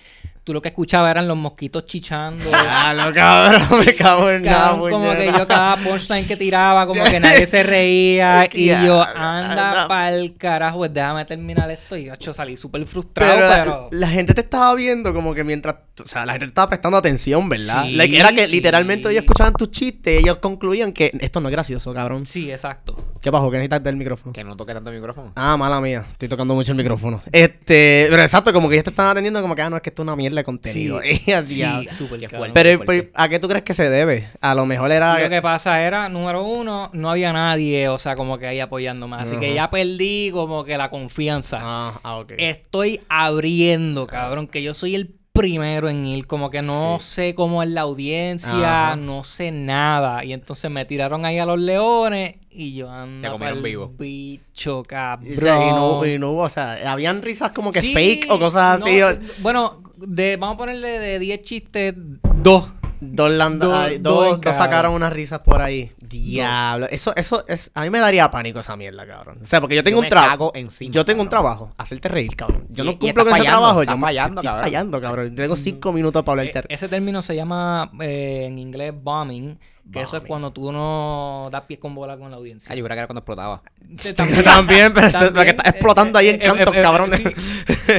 [0.43, 2.49] tú lo que escuchabas eran los mosquitos chichando.
[2.71, 7.03] Ah, no, cabrón, me cago en nada, como que yo cada punchline que tiraba, como
[7.03, 8.47] que nadie se reía.
[8.53, 9.69] y yo, anda.
[9.71, 11.97] anda pa'l carajo, pues déjame terminar esto.
[11.97, 13.89] Y yo salí súper frustrado, Pero, pero...
[13.91, 16.69] la, la gente te estaba viendo como que mientras, o sea, la gente te estaba
[16.69, 17.83] prestando atención, ¿verdad?
[17.85, 18.51] Sí, Like, era que sí.
[18.53, 22.25] literalmente ellos escuchaban tus chistes y ellos concluían que esto no es gracioso, cabrón.
[22.25, 22.95] Sí, exacto.
[23.21, 23.49] ¿Qué pasó?
[23.49, 24.33] ¿Qué necesitas del micrófono?
[24.33, 25.33] Que no toque tanto el micrófono.
[25.35, 27.21] Ah, mala mía, estoy tocando mucho el micrófono.
[27.31, 29.89] Este, pero exacto, como que ellos te estaban atendiendo como que, ah, no, es que
[29.89, 30.99] esto es una mierda de contenido.
[31.01, 31.87] Sí, Qué cabrón.
[32.29, 32.51] fuerte.
[32.53, 34.27] Pero, pues, ¿a qué tú crees que se debe?
[34.41, 35.19] A lo mejor era...
[35.19, 39.17] Lo que pasa era, número uno, no había nadie, o sea, como que ahí apoyándome.
[39.17, 41.59] Así que ya perdí como que la confianza.
[41.61, 42.33] Ah, ah, ok.
[42.37, 47.63] Estoy abriendo, cabrón, que yo soy el primero en ir, como que no sé cómo
[47.63, 48.95] es la audiencia, Ajá.
[48.97, 50.25] no sé nada.
[50.25, 53.93] Y entonces me tiraron ahí a los leones y yo ando Te comieron vivo.
[53.97, 55.31] bicho, cabrón.
[55.31, 57.93] Y, o sea, y no, y no hubo, o sea, habían risas como que Sí,
[57.93, 58.97] fake o cosas así.
[58.99, 61.93] no, o- bueno, de, vamos a ponerle de 10 chistes,
[62.35, 62.71] dos.
[63.01, 65.93] Dos, landa- Dos- ay, dos sacaron unas risas por ahí.
[66.01, 66.85] Diablo.
[66.91, 67.71] Eso, eso es.
[67.73, 69.39] A mí me daría pánico esa mierda, cabrón.
[69.41, 70.51] O sea, porque yo tengo Yo un trabajo.
[70.53, 71.73] encima, Yo tengo un trabajo.
[71.77, 72.65] Hacerte reír, cabrón.
[72.69, 73.81] Yo Y- no cumplo con ese fallando, trabajo.
[73.83, 74.63] estás yo me- fallando, estoy cabrón.
[74.65, 75.35] fallando, cabrón.
[75.35, 76.73] Tengo cinco minutos para hablarte.
[76.73, 79.57] ese término se llama eh, en inglés bombing,
[79.91, 82.71] que eso es cuando tú no das pies con bola con la audiencia.
[82.71, 83.61] Ah, yo creo que era cuando explotaba.
[83.97, 87.11] Sí, También, pero que está eh, explotando ahí en eh, cantos, eh, eh, cabrón.
[87.11, 87.23] sí.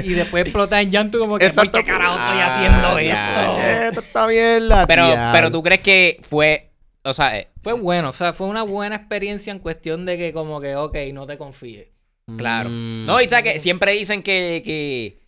[0.04, 1.78] Y después explota en llanto como que, "Ay, Exacto.
[1.78, 3.56] ¿qué carajo estoy Ah, haciendo ya, esto?
[3.56, 3.88] ya.
[3.88, 6.70] Esto está bien, la Pero, pero tú crees que fue.
[7.02, 10.32] O sea, eh, Fue bueno, o sea, fue una buena experiencia en cuestión de que
[10.32, 11.88] como que, ok, no te confíes.
[12.36, 12.68] claro.
[12.70, 13.06] Mm.
[13.06, 14.62] No, y sabes que siempre dicen que.
[14.64, 15.18] que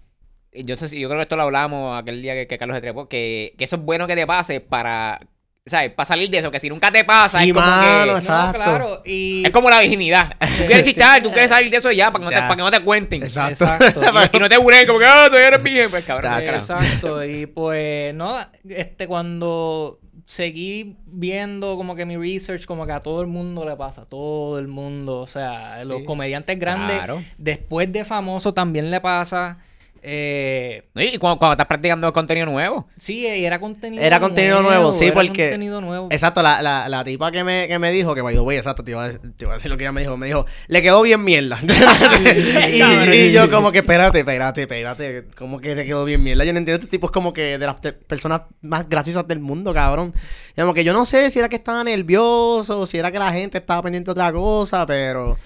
[0.65, 2.83] yo sé si yo creo que esto lo hablamos aquel día que, que Carlos se
[2.83, 5.19] trepó, que, que eso es bueno que te pase para
[5.65, 5.91] ¿sabes?
[5.93, 8.19] Para salir de eso, que si nunca te pasa, Sí, es como mano, que...
[8.19, 8.59] Exacto.
[8.59, 9.03] No, claro.
[9.05, 9.45] Y...
[9.45, 10.31] Es como la virginidad.
[10.41, 12.43] Tú quieres chichar, tú quieres salir de eso ya, para que no te, Ya.
[12.49, 13.23] para que no te cuenten.
[13.23, 13.65] Exacto.
[13.65, 14.01] Exacto.
[14.33, 15.91] Y, y no te buren como que, ah, tú eres virgen.
[15.91, 16.41] Pues cabrón.
[16.43, 23.01] Exacto, y pues, no, este, cuando seguí viendo como que mi research, como que a
[23.01, 27.23] todo el mundo le pasa, a todo el mundo, o sea, los comediantes grandes, Claro.
[27.39, 29.59] después de famoso también le pasa,
[30.03, 30.83] eh.
[30.95, 32.89] Y cuando, cuando estás practicando contenido nuevo.
[32.99, 36.09] sí, y era contenido Era contenido nuevo, sí, era porque- contenido nuevo.
[36.11, 38.83] Exacto, la, la, la tipa que me, que me dijo, que by the way, exacto,
[38.85, 40.83] te iba, a, te iba a decir lo que ella me dijo, me dijo, le
[40.83, 41.59] quedó bien mierda.
[42.73, 46.45] y, y yo como que, espérate, espérate, espérate, como que le quedó bien mierda.
[46.45, 49.73] Yo no entiendo, este tipo es como que de las personas más graciosas del mundo,
[49.73, 50.13] cabrón.
[50.57, 53.33] Y como que yo no sé si era que estaba nervioso, si era que la
[53.33, 55.39] gente estaba pendiente de otra cosa, pero...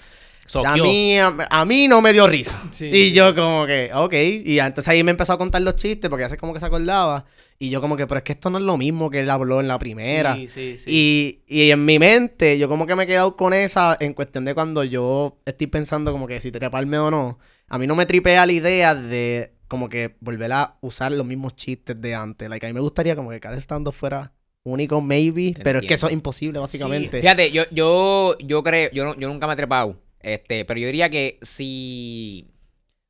[0.65, 2.61] A mí, a, a mí no me dio risa.
[2.71, 2.85] Sí.
[2.91, 4.13] Y yo como que, ok.
[4.45, 7.25] Y entonces ahí me empezó a contar los chistes porque hace como que se acordaba.
[7.59, 9.59] Y yo como que, pero es que esto no es lo mismo que él habló
[9.59, 10.35] en la primera.
[10.35, 11.41] Sí, sí, sí.
[11.47, 14.45] Y, y en mi mente, yo como que me he quedado con esa en cuestión
[14.45, 17.39] de cuando yo estoy pensando como que si treparme o no.
[17.67, 21.55] A mí no me tripea la idea de como que volver a usar los mismos
[21.55, 22.47] chistes de antes.
[22.49, 24.31] Like, a mí me gustaría como que cada estando fuera
[24.63, 25.53] único, maybe.
[25.53, 27.19] Te pero es que eso es imposible, básicamente.
[27.21, 29.99] Fíjate, yo, yo, yo creo, yo, no- yo nunca me he trepado.
[30.27, 32.49] Este, pero yo diría que si.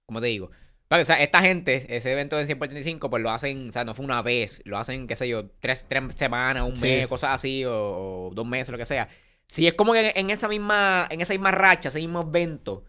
[0.05, 0.51] ¿Cómo te digo?
[0.89, 3.83] O sea, esta gente, ese evento de 100 por 35, pues lo hacen, o sea,
[3.83, 6.83] no fue una vez, lo hacen, qué sé yo, tres, tres semanas, un Sí.
[6.87, 7.73] mes, cosas así, o,
[8.27, 9.09] o dos meses, lo que sea.
[9.47, 12.85] Si es como que en esa misma, en esa misma racha, ese mismo evento,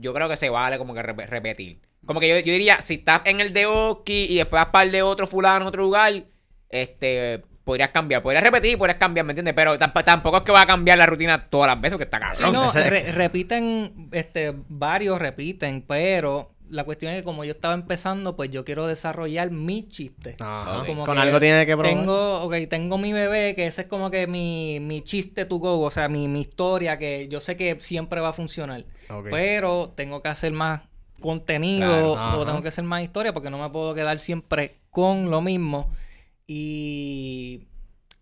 [0.00, 1.80] yo creo que se vale como que rep- repetir.
[2.06, 4.84] Como que yo, yo diría, si estás en el de Oki y después vas para
[4.84, 6.24] el de otro fulano en otro lugar,
[6.70, 9.52] este, podrías cambiar, podrías repetir, podrías cambiar, ¿me entiendes?
[9.52, 12.18] Pero tamp- tampoco es que va a cambiar la rutina todas las veces, porque está
[12.32, 12.52] Sí, cabrón.
[12.54, 18.36] no, re- repiten, este, varios repiten, pero la cuestión es que como yo estaba empezando,
[18.36, 20.36] pues yo quiero desarrollar mi chiste.
[20.38, 20.82] Ajá.
[20.82, 20.86] Ok.
[21.04, 21.92] Con que algo tiene que probar.
[21.92, 25.80] Tengo, ok, tengo mi bebé, que ese es como que mi, mi chiste to go,
[25.80, 28.84] o sea, mi, mi historia, que yo sé que siempre va a funcionar.
[29.10, 29.26] Ok.
[29.28, 30.82] Pero tengo que hacer más
[31.20, 35.30] contenido Claro, o tengo que hacer más historia porque no me puedo quedar siempre con
[35.32, 35.90] lo mismo.
[36.46, 37.66] Y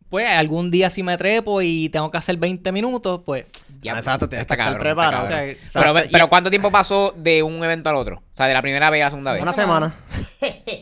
[0.09, 3.47] pues algún día si me trepo y tengo que hacer 20 minutos, pues
[3.83, 5.25] Ya, Exacto, tienes está que estar preparado.
[5.25, 8.19] O sea, pero, ¿cuánto tiempo pasó de un evento al otro?
[8.19, 9.43] O sea, de la primera vez a la segunda vez.
[9.43, 9.95] Una semana.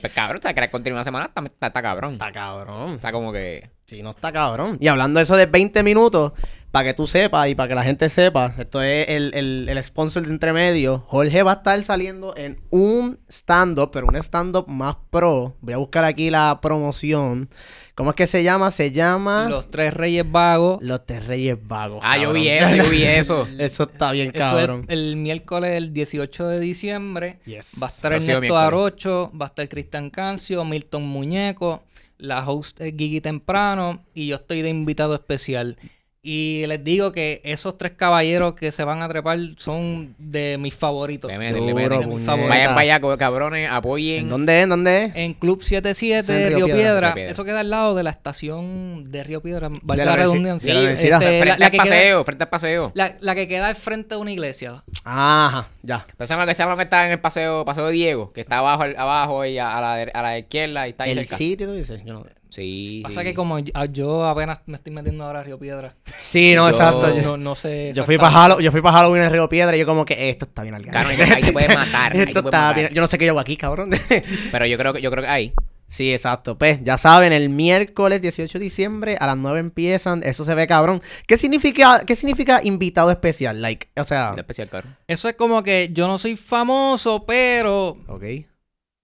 [0.02, 2.14] Pues cabrón, o sea, crear contenido una semana está, está, está cabrón.
[2.14, 2.94] Está cabrón.
[2.94, 3.70] Está como que...
[3.84, 4.76] Sí, no está cabrón.
[4.80, 6.32] Y hablando de eso de 20 minutos,
[6.72, 9.82] para que tú sepas y para que la gente sepa, esto es el, el, el
[9.84, 11.04] sponsor de entremedio.
[11.06, 15.54] Jorge va a estar saliendo en un stand-up, pero un stand-up más pro.
[15.60, 17.50] Voy a buscar aquí la promoción.
[17.94, 18.70] ¿Cómo es que se llama?
[18.70, 20.78] Se llama los tres reyes vagos.
[20.80, 22.00] Los Tres Reyes Vagos.
[22.02, 22.70] Ah, yo vi cabrón.
[22.72, 23.48] eso, yo vi eso.
[23.58, 24.80] Eso está bien Eso cabrón.
[24.84, 27.40] es el miércoles el 18 de diciembre.
[27.44, 27.76] Yes.
[27.82, 28.56] Va a estar Ernesto.
[28.56, 31.82] Arocho, va a estar Cristian Cancio, Milton Muñeco,
[32.16, 35.76] la host es Gigi Temprano y yo estoy de invitado especial.
[36.24, 40.72] Y les digo que esos tres caballeros que se van a trepar son de mis
[40.72, 41.28] favoritos.
[41.28, 41.98] Le meten, le meten.
[41.98, 42.24] de mis.
[42.24, 44.20] Vayan para allá, cabrones, apoyen.
[44.22, 44.62] ¿En dónde es?
[44.62, 45.12] ¿En dónde es?
[45.16, 47.12] En Club 77 Eso en de Río Río, Piedra.
[47.16, 49.68] Eso queda al lado de la estación de Río Piedra.
[49.82, 50.68] Valga la la redundancia.
[50.68, 51.20] de la universidad.
[51.22, 52.92] Este, frente la, la al que queda, paseo, frente al paseo.
[52.94, 54.84] la- la que queda al frente de una iglesia.
[55.02, 56.04] Ajá, ya.
[56.16, 58.32] Pero ¿saben lo que que está en el paseo, paseo de Diego?
[58.32, 61.10] Que está abajo, abajo y a, a la, de- a la izquierda y está ahí
[61.10, 61.36] El cerca.
[61.36, 62.00] sitio, tú dices.
[62.04, 63.00] Yo no- Sí.
[63.02, 63.26] Pasa sí.
[63.28, 65.94] que como yo, yo apenas me estoy metiendo ahora a Río Piedra.
[66.18, 67.14] Sí, no, Yo- exacto.
[67.16, 67.92] Yo, No, no sé.
[67.94, 70.28] yo fui para Halloween, yo fui para Halloween en Río Piedra y yo como que
[70.28, 72.74] esto está bien al Claro, ahí te- puedes matar, Esto puedes está matar.
[72.76, 72.88] bien.
[72.92, 73.90] Yo no sé qué yo hago aquí, cabrón.
[74.52, 75.54] Pero yo creo que yo creo que ahí.
[75.86, 76.58] sí, exacto.
[76.58, 80.22] Pues ya saben, el miércoles 18 de diciembre a las 9 empiezan.
[80.22, 81.00] Eso se ve cabrón.
[81.26, 83.62] ¿Qué significa, qué significa invitado especial?
[83.62, 84.32] Like, o sea.
[84.34, 84.94] De especial, cabrón.
[85.08, 87.96] Eso es como que yo no soy famoso, pero.
[88.08, 88.24] Ok.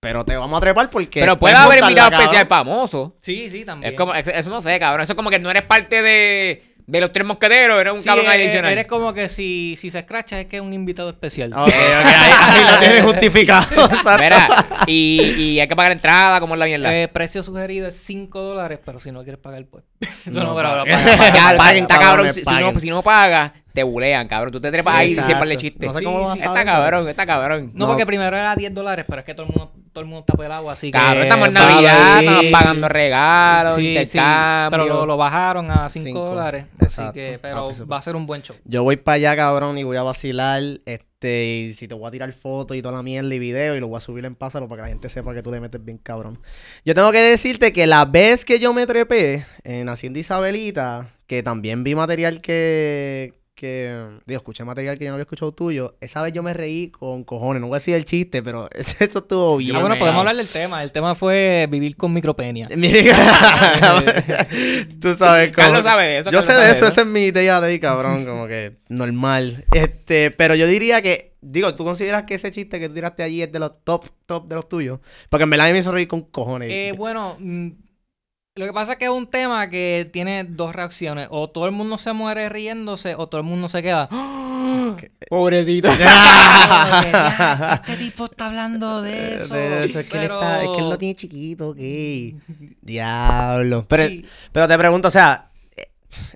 [0.00, 1.20] Pero te vamos a trepar porque.
[1.20, 3.16] Pero puede puedes haber invitado especial famoso.
[3.20, 3.92] Sí, sí, también.
[3.92, 5.02] Es como, eso, eso no sé, cabrón.
[5.02, 8.06] Eso es como que no eres parte de, de los tres mosqueteros, eres un Sí,
[8.08, 8.70] cabrón eh, adicional.
[8.70, 11.52] Eres como que si, si se escracha es que es un invitado especial.
[11.52, 13.88] Ok, ok, ahí, ahí lo tienes justificado.
[14.20, 16.96] Mira, y, y hay que pagar entrada, como es la mierda.
[16.96, 19.82] Eh, precio sugerido es 5 dólares, pero si no quieres pagar, pues.
[20.26, 20.84] No, No, no, pero
[21.58, 22.32] paguen, está cabrón.
[22.32, 24.52] Si, no, si no pagas, te bulean, cabrón.
[24.52, 25.86] Tú te trepas Sí, ahí y para el chiste.
[25.86, 27.72] No sé Sí, cómo vas a Está cabrón, está cabrón.
[27.74, 27.88] No, No.
[27.88, 30.34] porque primero era 10 dólares, pero es que todo el mundo, todo el mundo está
[30.34, 30.98] pelado, así que.
[30.98, 32.50] Cabrón, estamos en Navidad, sí, estamos sí.
[32.50, 34.70] pagando regalos, Sí, sí, intercambios.
[34.70, 36.66] pero lo, lo bajaron a 5 Cinco, dólares.
[36.80, 37.02] exacto.
[37.02, 37.92] Así que, Ah, pero pues, super.
[37.92, 38.56] va a ser un buen show.
[38.64, 40.62] Yo voy para allá, cabrón, y voy a vacilar.
[40.86, 43.80] Este, y si te voy a tirar fotos y toda la mierda y video y
[43.80, 45.84] lo voy a subir en Pásalo para que la gente sepa que tú le metes
[45.84, 46.38] bien, cabrón.
[46.84, 51.42] Yo tengo que decirte que la vez que yo me trepé en Hacienda Isabelita, que
[51.42, 53.92] también vi material que, que,
[54.24, 57.24] digo, escuché material que yo no había escuchado tuyo, esa vez yo me reí con
[57.24, 57.60] cojones.
[57.60, 59.74] No voy a decir el chiste, pero eso estuvo bien.
[59.74, 60.84] Ah, bueno, podemos hablar del tema.
[60.84, 62.68] El tema fue vivir con micropenia.
[65.00, 65.66] Tú sabes cómo.
[65.66, 67.66] Carlos sabe de eso, Yo Carlos sé de eso, de esa es mi idea de
[67.66, 69.64] ahí, cabrón, como que normal.
[69.72, 73.42] Este, pero yo diría que, digo, ¿tú consideras que ese chiste que tú tiraste allí
[73.42, 75.00] es de los top, top de los tuyos?
[75.30, 76.70] Porque en verdad me hizo reír con cojones.
[76.70, 77.70] Eh, bueno, mm,
[78.58, 81.28] lo que pasa es que es un tema que tiene dos reacciones.
[81.30, 84.08] O todo el mundo se muere riéndose, o todo el mundo se queda.
[85.28, 85.88] Pobrecito.
[85.88, 89.54] Que, "Ya, este tipo está hablando de eso.
[89.54, 91.76] De eso, es, que él está, es que él lo tiene chiquito, ok.
[92.82, 93.84] Diablo.
[93.88, 94.24] Pero, Sí.
[94.52, 95.47] pero te pregunto, o sea,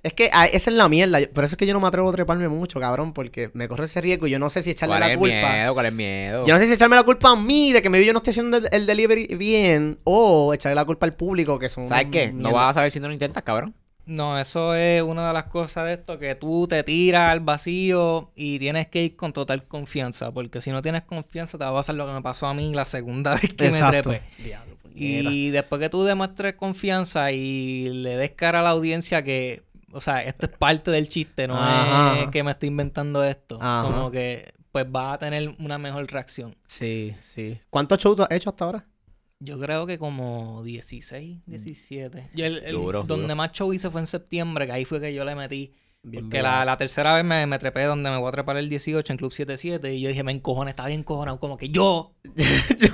[0.02, 1.18] es que ah, esa es la mierda.
[1.32, 3.86] Por eso es que yo no me atrevo a treparme mucho, cabrón, porque me corre
[3.86, 5.52] ese riesgo y yo no sé si echarle ¿Cuál es la el culpa.
[5.52, 5.74] miedo?
[5.74, 6.46] ¿Cuál es miedo?
[6.46, 8.32] Yo no sé si echarme la culpa a mí de que maybe yo no estoy
[8.32, 12.32] haciendo el, el delivery bien o echarle la culpa al público que son ¿Sabes qué?
[12.32, 13.74] No vas a saber si no lo intentas, cabrón.
[14.04, 18.30] No, eso es una de las cosas de esto, que tú te tiras al vacío
[18.34, 21.74] y tienes que ir con total confianza, porque si no tienes confianza te va a
[21.74, 24.10] pasar lo que me pasó a mí la segunda vez que Exacto.
[24.10, 24.42] me trepé.
[24.42, 24.76] Diablo.
[24.94, 29.62] Y después que tú demuestres confianza y le des cara a la audiencia que,
[29.92, 32.20] o sea, esto es parte del chiste, no Ajá.
[32.24, 33.84] es que me estoy inventando esto, Ajá.
[33.90, 36.56] como que pues va a tener una mejor reacción.
[36.66, 37.58] Sí, sí.
[37.70, 38.84] ¿Cuántos shows tú has hecho hasta ahora?
[39.44, 42.30] Yo creo que como 16, 17.
[42.34, 43.36] Yo el- el- Duro, donde duro.
[43.36, 45.72] más show hice fue en septiembre, que ahí fue que yo le metí.
[46.04, 48.68] Bien Porque la, la tercera vez me, me trepé donde me voy a trepar el
[48.68, 52.10] 18 en Club 77 y yo dije, me encojona, estaba bien cojonado, como que yo,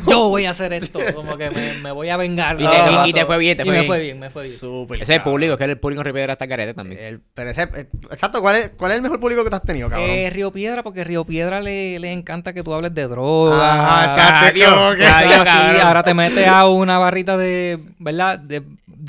[0.07, 2.57] yo voy a hacer esto, como que me, me voy a vengar.
[2.61, 3.87] Y te- que y- y te fue bien, te Y fue me bien.
[3.91, 4.55] fue bien, me fue bien.
[4.55, 5.01] Súper.
[5.03, 7.01] Ese es el público, es que el público en Riviera está carete también.
[7.01, 9.63] El- pero ese, eh, exacto, ¿cuál es, ¿cuál es el mejor público que te has
[9.63, 10.11] tenido, cabrón?
[10.11, 13.59] Eh, Río Piedra, porque Río Piedra le, le encanta que tú hables de drogas.
[13.59, 15.45] Ajá, exacto, Ah, tío, ya,
[15.75, 18.39] Sí, ahora te metes a una barrita de, ¿verdad?
[18.39, 18.63] De,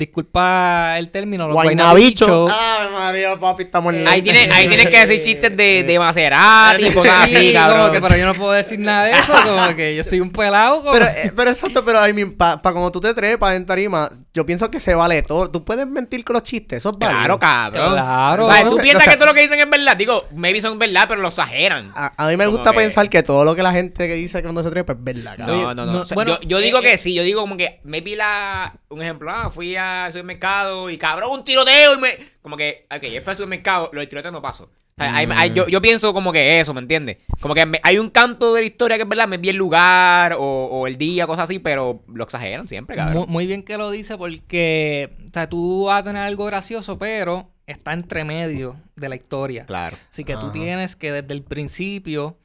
[0.04, 2.26] disculpa el término, los Guaynabicho.
[2.26, 2.52] guaynabichos.
[2.58, 6.86] Ay, María, papi, estamos en Ahí tienes, ahí tienes que decir chistes de, de Maserati
[6.86, 7.92] y cosas Sí, así, como cabrón.
[7.92, 10.80] que, pero yo no puedo decir nada de eso, como que yo soy un pelado.
[10.82, 14.10] como- Pero, eh, pero exacto, pero I mean, para cuando tú te trepas en tarima,
[14.34, 15.50] yo pienso que se vale todo.
[15.50, 17.20] Tú puedes mentir con los chistes, eso es válido.
[17.20, 17.92] Claro, cabrón.
[17.92, 18.46] Claro.
[18.46, 19.96] O sea, tú O piensas sea- que todo lo que dicen es verdad.
[19.96, 21.92] Digo, maybe son verdad, pero lo exageran.
[21.94, 24.14] A, a mí me Como gusta que- pensar que todo lo que la gente que
[24.14, 25.76] dice que cuando se trepa es verdad, No, cabrón.
[25.76, 25.92] no, no.
[25.92, 27.80] no, O sea, bueno, yo, yo eh, digo eh, que sí, yo digo como que
[27.84, 28.74] maybe la.
[28.88, 32.08] Un ejemplo, ah, fui al supermercado y cabrón, un tiroteo y me.
[32.42, 34.64] Como que, ok, él fue al supermercado, lo del tiroteo no pasó.
[34.64, 35.32] O sea, hay- Mm.
[35.32, 37.18] hay- yo, yo pienso como que eso, ¿me entiendes?
[37.40, 39.56] Como que me- hay un canto de la historia que es verdad, me vi el
[39.56, 43.24] lugar o, o el día, cosas así, pero lo exageran siempre, cabrón.
[43.28, 47.50] muy bien que lo dice porque o sea, tú vas a tener algo gracioso, pero
[47.66, 49.64] está entre medio de la historia.
[49.64, 49.96] Claro.
[50.10, 52.36] Así que tú tienes que desde el principio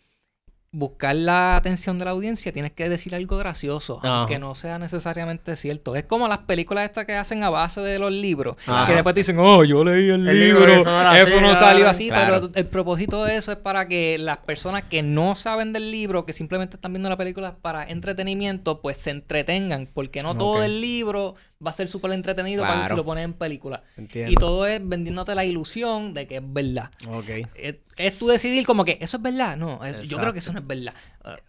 [0.76, 4.20] buscar la atención de la audiencia, tienes que decir algo gracioso, Ajá.
[4.20, 5.96] aunque no sea necesariamente cierto.
[5.96, 8.86] Es como las películas estas que hacen a base de los libros, Ajá.
[8.86, 11.36] que después te dicen, oh, yo leí el, El libro, libro, eso no era eso
[11.36, 11.56] así, no ah".
[11.56, 12.42] salió así, Claro.
[12.42, 16.26] pero el propósito de eso es para que las personas que no saben del libro,
[16.26, 20.82] que simplemente están viendo la película para entretenimiento, pues se entretengan, porque no todo el
[20.82, 22.90] libro va a ser súper entretenido para Claro.
[22.90, 23.84] si lo pones en película.
[23.98, 24.32] Entiendo.
[24.32, 26.90] Y todo es vendiéndote la ilusión de que es verdad.
[27.10, 27.30] Ok.
[27.56, 29.56] Es, es tú decidir como que eso es verdad.
[29.58, 30.94] No, es- yo creo que eso no es verdad.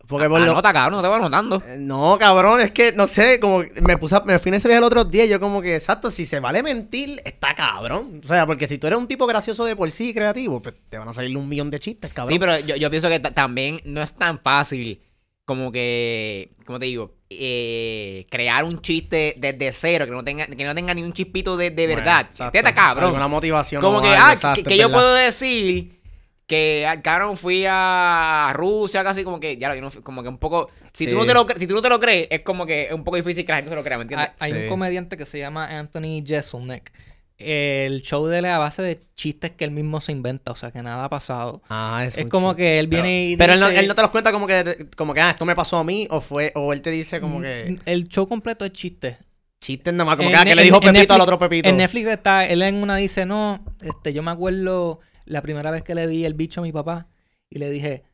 [0.07, 1.63] Porque por lo- cabrón, no te vas anotando.
[1.67, 4.55] Eh, No, cabrón, es que no sé, como que me puse, a- me fui en
[4.55, 7.55] ese viaje el otro día y yo como que, exacto, si se vale mentir, está
[7.55, 8.21] cabrón.
[8.25, 10.75] O sea, porque si tú eres un tipo gracioso de por sí y creativo, pues
[10.89, 12.33] te van a salir un millón de chistes, cabrón.
[12.33, 15.01] Sí, pero yo, yo pienso que ta- también no es tan fácil
[15.47, 20.65] como que, como te digo, eh, crear un chiste desde cero, que no tenga, que
[20.65, 22.21] no tenga ni un chispito de, de Bueno, verdad.
[22.31, 22.45] exacto.
[22.47, 23.07] Este está cabrón.
[23.11, 23.81] Alguna motivación.
[23.81, 24.35] Como que, ah,
[24.67, 26.01] que, yo puedo decir
[26.49, 30.29] que, ah, cabrón, fui a Rusia casi como que, ya, yo no fui- como que
[30.29, 31.11] un poco, si, Sí.
[31.11, 33.05] tú no te lo, si tú no te lo crees, es como que es un
[33.05, 34.31] poco difícil que la gente se lo crea, ¿me Hay, entiendes?
[34.41, 34.59] hay Sí.
[34.59, 36.91] un comediante que se llama Anthony Jeselnik.
[37.39, 40.57] El show de él es a base de chistes que él mismo se inventa, o
[40.57, 41.61] sea que nada ha pasado.
[41.69, 44.33] Ah, Es como que él viene y Pero él no, él no te los cuenta
[44.33, 46.91] como que, como que, ah, esto me pasó a mí, o fue, o él te
[46.91, 49.19] dice como que Mm, El show completo es chiste.
[49.61, 51.21] chistes nada más, como En que, ah, que Ne- le dijo en- en Pepito al
[51.21, 51.69] otro Pepito.
[51.69, 55.83] En Netflix está, él en una dice, no, este, yo me acuerdo la primera vez
[55.83, 57.07] que le di el bicho a mi papá
[57.51, 58.05] y le dije,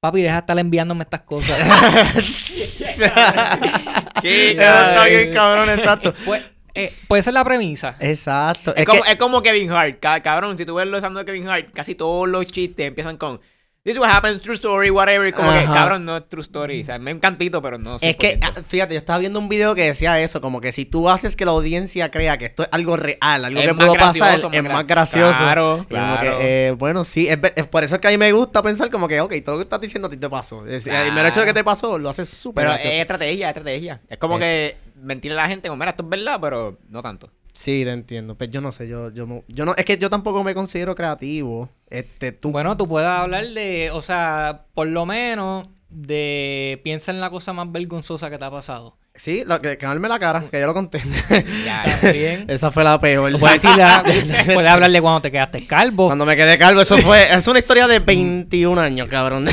[0.00, 1.58] papi, deja de estar enviándome estas cosas.
[4.22, 6.14] Qué está bien cabrón, exacto.
[6.24, 7.96] pues, eh, pues esa es la premisa.
[8.00, 8.72] Exacto.
[8.74, 11.24] Es, Es, como, que, es como Kevin Hart, ca- cabrón, si tú ves los de
[11.24, 13.40] Kevin Hart, casi todos los chistes empiezan con
[13.82, 16.84] This is what happens, true story, whatever, como que, cabrón, no es true story, o
[16.84, 18.38] sea, me encantito, pero no es que, 100%.
[18.42, 21.34] ah, fíjate, yo estaba viendo un video que decía eso, como que si tú haces
[21.34, 24.44] que la audiencia crea que esto es algo real, algo Es que pudo pasar, es
[24.44, 25.38] más más gra- gracioso.
[25.38, 26.38] Claro, claro.
[26.38, 28.90] que, eh, bueno, sí, es, es por eso es que a mí me gusta pensar
[28.90, 30.66] como que, ok, todo lo que estás diciendo a ti te pasó.
[30.66, 33.46] Es, y El mero hecho de que te pasó lo hace súper Pero es estrategia,
[33.46, 34.02] es estrategia.
[34.10, 37.30] Es como que mentirle a la gente, como, mira, esto es verdad, pero no tanto.
[37.52, 38.36] Sí, te entiendo.
[38.36, 40.94] Pero yo no sé, yo, yo, no- yo no, es que yo tampoco me considero
[40.94, 41.68] creativo.
[41.88, 42.52] Este, tú.
[42.52, 47.52] Bueno, tú puedes hablar de, o sea, por lo menos de piensa en la cosa
[47.52, 48.96] más vergonzosa que te ha pasado.
[49.20, 51.02] Sí, lo, que quemarme la cara, que yo lo conté.
[51.66, 52.46] Ya, Está bien.
[52.48, 53.38] Esa fue la peor.
[53.38, 53.60] Puedes,
[54.54, 56.06] puedes hablar de cuando te quedaste calvo.
[56.06, 57.30] Cuando me quedé calvo, eso fue.
[57.30, 59.46] Es una historia de 21 años, cabrón.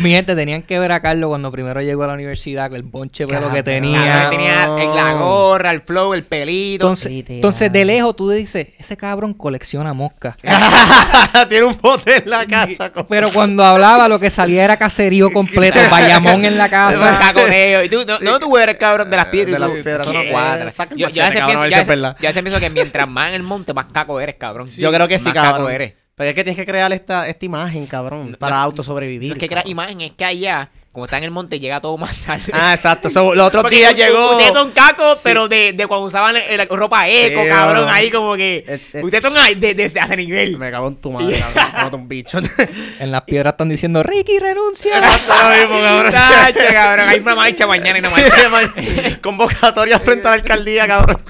[0.00, 2.82] Mi gente, tenían que ver a Carlos cuando primero llegó a la universidad, con el
[2.82, 3.64] bonche pelo que Cabrón.
[3.64, 4.28] Cabrón, tenía.
[4.28, 6.84] tenía el- la gorra, el flow, el pelito.
[6.84, 7.36] Entonces, Literal.
[7.36, 10.36] entonces, de lejos tú dices, ese cabrón colecciona moscas.
[11.48, 12.92] Tiene un bote en la casa.
[12.92, 17.18] como- Pero cuando hablaba, lo que salía era caserío completo, Bayamón en la casa.
[17.18, 17.82] caconeo.
[17.84, 19.60] Y tú, no, no tú eres cabrón de las piedras.
[19.60, 20.70] De las piedras, no cuadra.
[20.70, 21.56] Yo, yo a machete, veces cabrón,
[22.04, 24.68] a pienso, que mientras más en el monte, más caco eres, cabrón.
[24.68, 25.70] Yo creo que sí, cabrón.
[25.70, 25.94] eres.
[26.16, 29.30] Pero es que tienes que crear esta, esta imagen, cabrón, para autosobrevivir.
[29.30, 29.70] No es que crea cabrón.
[29.72, 32.44] imagen, es que allá, como está en el monte, llega todo más tarde.
[32.52, 33.10] Ah, exacto.
[33.10, 34.30] So, los otros Porque días llegó.
[34.36, 37.74] Ustedes son cacos, pero de, de cuando usaban la ropa eco, Sí, cabrón.
[37.74, 37.88] cabrón.
[37.92, 38.64] Ahí como que.
[38.66, 40.56] Es- es- ustedes son ahí de- desde hace nivel.
[40.56, 41.42] Me cago en tu madre,
[41.74, 42.02] cabrón.
[42.02, 42.38] Un bicho.
[43.00, 44.98] En las piedras están diciendo, Ricky, renuncia.
[45.28, 46.12] Ahora mismo, cabrón.
[46.12, 47.08] Tache, cabrón.
[47.08, 48.10] Hay una marcha mañana y una
[48.48, 49.18] marcha.
[49.20, 51.20] Convocatoria frente a la alcaldía, cabrón.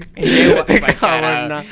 [1.00, 1.64] Cabrón.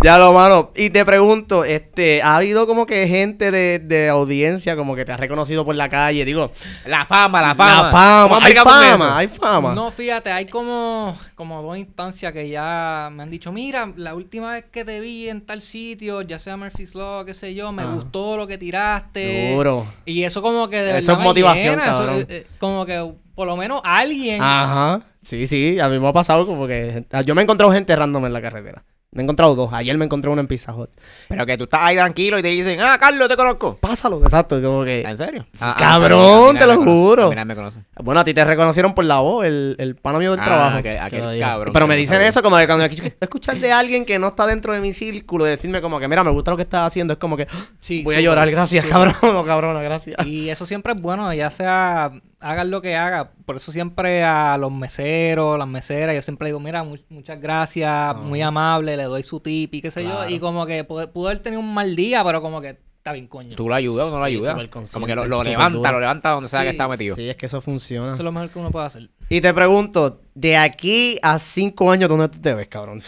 [0.00, 0.70] Ya lo, mano.
[0.76, 5.10] Y te pregunto, este, ¿ha habido como que gente de, de audiencia como que te
[5.10, 6.24] ha reconocido por la calle?
[6.24, 6.52] Digo,
[6.86, 7.82] La fama, la fama.
[7.82, 8.34] la fama.
[8.34, 9.74] ¿Cómo Hay fama, hay fama.
[9.74, 14.52] No, fíjate, hay como, como dos instancias que ya me han dicho, mira, la última
[14.52, 17.82] vez que te vi en tal sitio, ya sea Murphy's Law, qué sé yo, me
[17.82, 17.94] Ajá.
[17.94, 19.54] gustó lo que tiraste.
[19.56, 19.84] Duro.
[20.04, 23.56] Y eso como que de Eso es motivación, llena, eso, eh, como que por lo
[23.56, 24.40] menos alguien...
[24.42, 25.02] Ajá.
[25.22, 27.04] Sí, sí, a mí me ha pasado como que...
[27.26, 28.84] Yo me he encontrado gente random en la carretera.
[29.10, 29.70] Me he encontrado dos.
[29.72, 30.90] Ayer me encontré uno en Pizza Hut.
[31.28, 33.78] Pero que tú estás ahí tranquilo y te dicen, ah, Carlos, te conozco.
[33.80, 35.00] Pásalo, exacto, como que...
[35.00, 35.46] ¿En serio?
[35.78, 37.30] cabrón, te lo juro.
[37.30, 37.80] Mira, me conoce.
[38.02, 40.76] Bueno, a ti te reconocieron por la voz, el, el pana mío del Ah, trabajo.
[40.78, 44.18] aquel- aquel cabrón Pero me dicen eso como que cuando escuch- escuchar de alguien que
[44.18, 46.86] no está dentro de mi círculo, decirme como que, mira, me gusta lo que estás
[46.86, 50.18] haciendo, es como que, "Ah, Sí, voy a llorar, gracias, cabrón, o cabrona, gracias.
[50.26, 53.32] Y eso siempre es bueno, ya sea hagan lo que haga.
[53.44, 58.16] Por eso siempre a los meseros, las meseras, yo siempre digo, mira, mu- muchas gracias,
[58.16, 60.28] muy amable, le doy su tip y qué sé Claro.
[60.28, 60.34] yo.
[60.34, 63.56] Y como que pudo, haber tenido un mal día, pero como que está bien, coño.
[63.56, 64.68] ¿Tú lo ayudas o no lo Sí, ayudas?
[64.92, 65.92] Como que lo, levanta, duro.
[65.92, 67.16] lo levanta donde sea que está metido.
[67.16, 68.08] Sí, es que eso funciona.
[68.08, 69.08] Eso es lo mejor que uno puede hacer.
[69.28, 73.02] Y te pregunto, de aquí a cinco años, ¿dónde tú te ves, cabrón?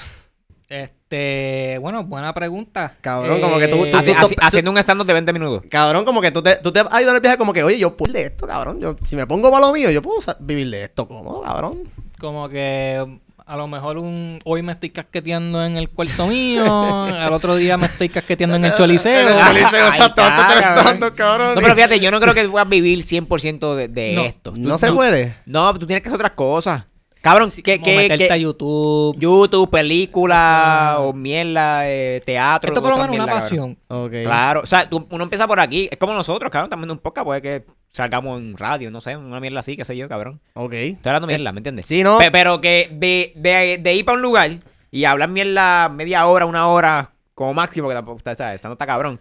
[1.13, 2.95] Este, bueno, buena pregunta.
[3.01, 5.65] Cabrón, como que tú- tú- Haci- tú- haci- haciendo un stand de 20 minutos.
[5.69, 7.79] Cabrón, como que tú te, tú te has ido en el viaje como que, oye,
[7.81, 8.79] yo puedo de esto, cabrón.
[8.81, 11.79] Yo, si me pongo para lo mío, yo puedo sa- vivir de esto cómodo, cabrón.
[12.21, 13.05] Como que
[13.45, 16.63] a lo mejor un hoy me estoy casqueteando en el cuarto mío,
[17.07, 19.13] al otro día me estoy casqueteando en el choliseo.
[19.31, 21.57] En el choliseo, exacto, te cabrón.
[21.57, 24.53] No, pero fíjate, yo no creo que puedas vivir 100% de, de No, esto.
[24.57, 25.35] No se tú- puede.
[25.45, 26.85] No, tú tienes que hacer otras cosas.
[27.23, 29.17] Cabrón, ¿qué, Como qué, meterte qué- a YouTube.
[29.19, 32.69] YouTube, película o mierda, eh, teatro.
[32.71, 33.79] Esto por lo menos una mierda, pasión.
[33.89, 34.13] Ok.
[34.23, 35.89] Claro, o sea, tú- uno empieza por aquí.
[35.91, 39.17] Es como nosotros, cabrón, también de un podcast, puede que salgamos en radio, no sé,
[39.17, 40.41] una mierda así, qué sé yo, cabrón.
[40.55, 40.73] Ok.
[40.73, 41.87] Estoy hablando mierda, ¿me entiendes?
[41.87, 42.17] Sí, ¿no?
[42.19, 44.51] Pe- pero que de, de, de ir para un lugar
[44.91, 48.55] y hablar mierda media hora, una hora, como máximo, que tampoco está, ¿sabes?
[48.57, 49.21] Estando está cabrón.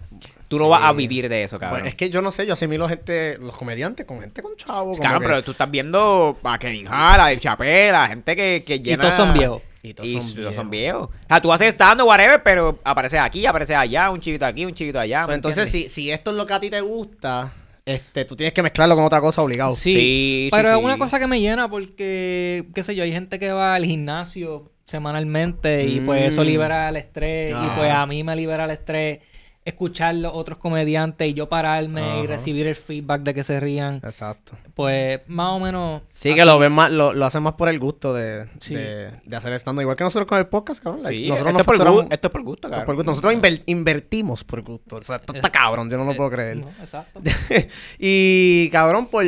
[0.50, 0.70] Tú no Sí.
[0.72, 1.78] vas a vivir de eso, cabrón.
[1.80, 4.92] Bueno, es que yo no sé, yo asimilo gente, los comediantes con gente con chavo.
[4.92, 8.64] como Cabrón, que- pero tú estás viendo a Kevin Hart, a Chapel, a gente que,
[8.66, 9.02] que Y llena...
[9.04, 9.62] todos son viejos.
[9.82, 11.04] Y Y todos todos son son, viejos.
[11.08, 14.74] O sea, tú haces estando whatever, pero apareces aquí, apareces allá, un chiquito aquí, un
[14.74, 15.22] chiquito allá.
[15.22, 17.54] So, ¿me entonces, si, si esto es lo que a ti te gusta,
[17.86, 19.72] este, tú tienes que mezclarlo con otra cosa obligado.
[19.76, 20.80] Sí, Sí, sí, pero sí.
[20.80, 23.86] es una cosa que me llena porque, qué sé yo, hay gente que va al
[23.86, 26.46] gimnasio semanalmente y pues eso Mm.
[26.46, 27.74] libera el estrés y Ah.
[27.78, 29.20] pues a mí me libera el estrés
[29.66, 33.98] escuchar los otros comediantes y yo pararme y recibir el feedback de que se rían,
[34.04, 34.54] Exacto.
[34.74, 36.02] pues más o menos...
[36.08, 38.74] Sí, que lo ven más, lo, lo hacen más por el gusto de, Sí.
[38.74, 41.04] de, de hacer stand Igual que nosotros con el podcast, cabrón.
[41.04, 42.86] like, Sí, nosotros esto, nos es por facturamos- gusto, esto es por gusto, cabrón.
[42.86, 43.12] por gusto.
[43.12, 44.96] Nosotros inver- invertimos por gusto.
[44.96, 46.58] O sea, esto está cabrón, yo no lo puedo creer.
[46.58, 47.22] No, exacto.
[48.00, 49.24] y cabrón, por.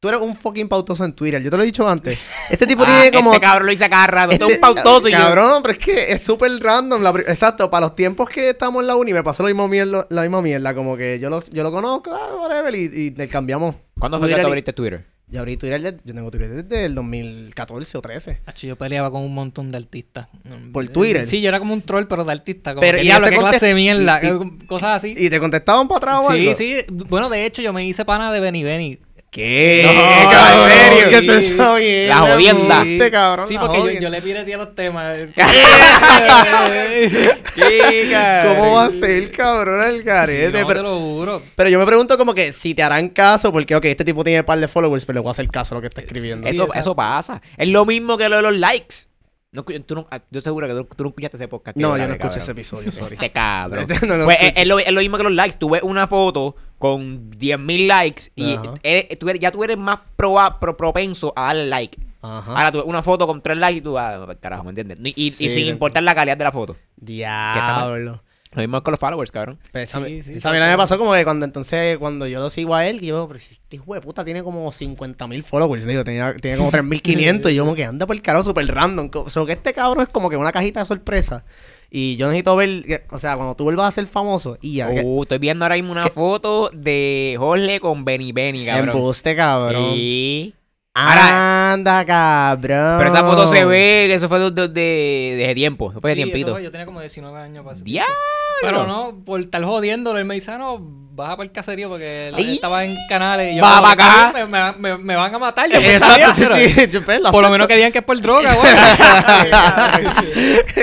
[0.00, 1.42] Tú eres un fucking pautoso en Twitter.
[1.42, 2.16] Yo te lo he dicho antes.
[2.48, 3.32] Este tipo Ah, tiene como.
[3.34, 4.22] Este cabrón lo hice cada.
[4.32, 5.18] Este es Este- un pautoso y yo...
[5.18, 7.02] Cabrón, pero es que es súper random.
[7.02, 10.06] la exacto, para los tiempos que estamos en la uni me pasó lo mismo mierda,
[10.10, 10.72] la misma mierda.
[10.72, 13.74] Como que yo lo, yo lo conozco, ah, whatever, y, y intercambiamos.
[13.98, 15.04] ¿Cuándo fue que tú abriste Twitter?
[15.30, 18.40] Yo abrí Twitter, de- yo tengo Twitter desde el 2014 o 13.
[18.46, 20.28] Hacho, Yo peleaba con un montón de artistas.
[20.72, 21.28] ¿Por Twitter?
[21.28, 22.70] Sí, yo era como un troll, pero de artista.
[22.70, 24.20] Como Pero, que, ¿y diablo, no te qué clase de contest- mierda.
[24.22, 25.14] y- cosas así.
[25.18, 26.54] ¿Y te contestaban para atrás o Sí, algo?
[26.54, 26.76] sí.
[27.08, 29.00] Bueno, de hecho, yo me hice pana de Benny Benny.
[29.30, 29.82] ¿Qué?
[29.84, 29.92] No,
[30.30, 31.08] cabrón, ¿en serio?
[31.10, 32.08] ¿Qué te está bien?
[32.08, 32.82] La jodienda.
[32.82, 33.46] Este cabrón.
[33.46, 35.16] Sí, porque yo, le pirateé los temas.
[38.46, 40.60] ¿Cómo va a ser, cabrón, el garete?
[40.60, 41.42] no, pero, te lo juro.
[41.54, 44.40] pero yo me pregunto como que si te harán caso, porque, ok, este tipo tiene
[44.40, 46.48] un par de followers, pero le voy a hacer caso a lo que está escribiendo.
[46.48, 47.42] Sí, Eso, eso pasa.
[47.58, 49.07] Es lo mismo que lo de los likes.
[49.50, 51.76] No, tú no, ah, yo seguro que tú, tú no escuchaste ese podcast.
[51.78, 52.38] No, yo no escuché cabrón.
[52.42, 53.14] ese episodio, sorry.
[53.14, 53.86] Este cabrón.
[54.18, 55.56] No Pues, es, lo, es lo mismo que los likes.
[55.56, 60.00] Tú ves una foto con 10.000 likes y eres- tú eres- ya tú eres más
[60.18, 61.98] proba- pro- propenso a darle like.
[62.20, 62.50] Ajá.
[62.52, 64.98] Ahora tú ves una foto con 3 likes y tú vas, carajo, ¿me entiendes?
[65.16, 66.76] Y, y- sin importar la calidad de la foto.
[66.96, 68.22] Diablo.
[68.52, 69.58] Lo mismo con los followers, cabrón.
[69.72, 73.00] Pues, esa, Sí, me pasó como que cuando entonces, cuando yo lo sigo a él,
[73.00, 76.56] yo, pero si este hijo de puta tiene como 50 mil followers, digo, tenía, tiene
[76.56, 79.10] como 3500 y yo como que anda por el carajo súper random.
[79.12, 81.44] O sea, que este cabrón es como que una cajita de sorpresa.
[81.90, 84.90] Y yo necesito ver, que- o sea, cuando tú vuelvas a ser famoso, y ya,
[84.94, 88.90] que- Uh, estoy viendo ahora mismo una foto de Jorge con Benny Benny, cabrón.
[88.96, 89.92] embuste, cabrón.
[89.94, 90.54] Y...
[90.98, 92.96] Ahora- Anda, cabrón.
[92.98, 95.90] Pero esa foto se ve que eso fue de, de, de- de tiempo.
[95.90, 96.52] Eso fue de Sí, eso tiempito.
[96.52, 98.14] fue- yo tenía como 19 años para ese ¡Diablo!
[98.62, 102.28] Pero no, por estar jodiéndolo, él me dice, ah, no, baja para el caserío porque
[102.28, 102.54] él Ay.
[102.54, 103.52] estaba en canales.
[103.52, 104.32] Y yo, Baja "No, pa' acá".
[104.34, 105.68] Me, me- me- me van a matar.
[105.70, 106.42] Yo, pues, está bien, Exacto, sí,
[106.74, 108.72] pero sí, yo, pues, lo Por lo menos que digan que es por droga, güey.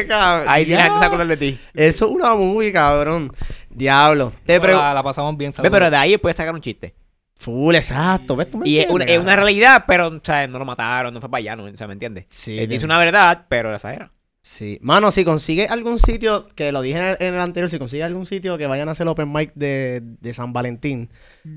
[0.07, 0.47] Cabrón.
[0.49, 1.59] Ahí sí la gente se acuerda de ti.
[1.74, 3.32] Eso es una movie, cabrón.
[3.70, 4.32] Diablo.
[4.45, 5.72] Te Pero pregu- la, la pasamos bien, Ve, saludos.
[5.72, 6.93] pero de ahí puedes sacar un chiste.
[7.38, 8.36] Full, exacto.
[8.36, 8.50] ¿Ves?
[8.50, 11.30] ¿Tú me Y es una, es realidad, pero, o sea, no lo mataron, no fue
[11.30, 11.66] para allá, ¿no?
[11.66, 12.26] O sea, ¿me entiendes?
[12.30, 14.12] Sí, Él dice una verdad, pero la exagera.
[14.48, 14.78] Sí.
[14.84, 18.06] Mano, si consigues algún sitio, que lo dije en el, en el anterior, si consigues
[18.06, 21.10] algún sitio que vayan a hacer open mic de, de San Valentín,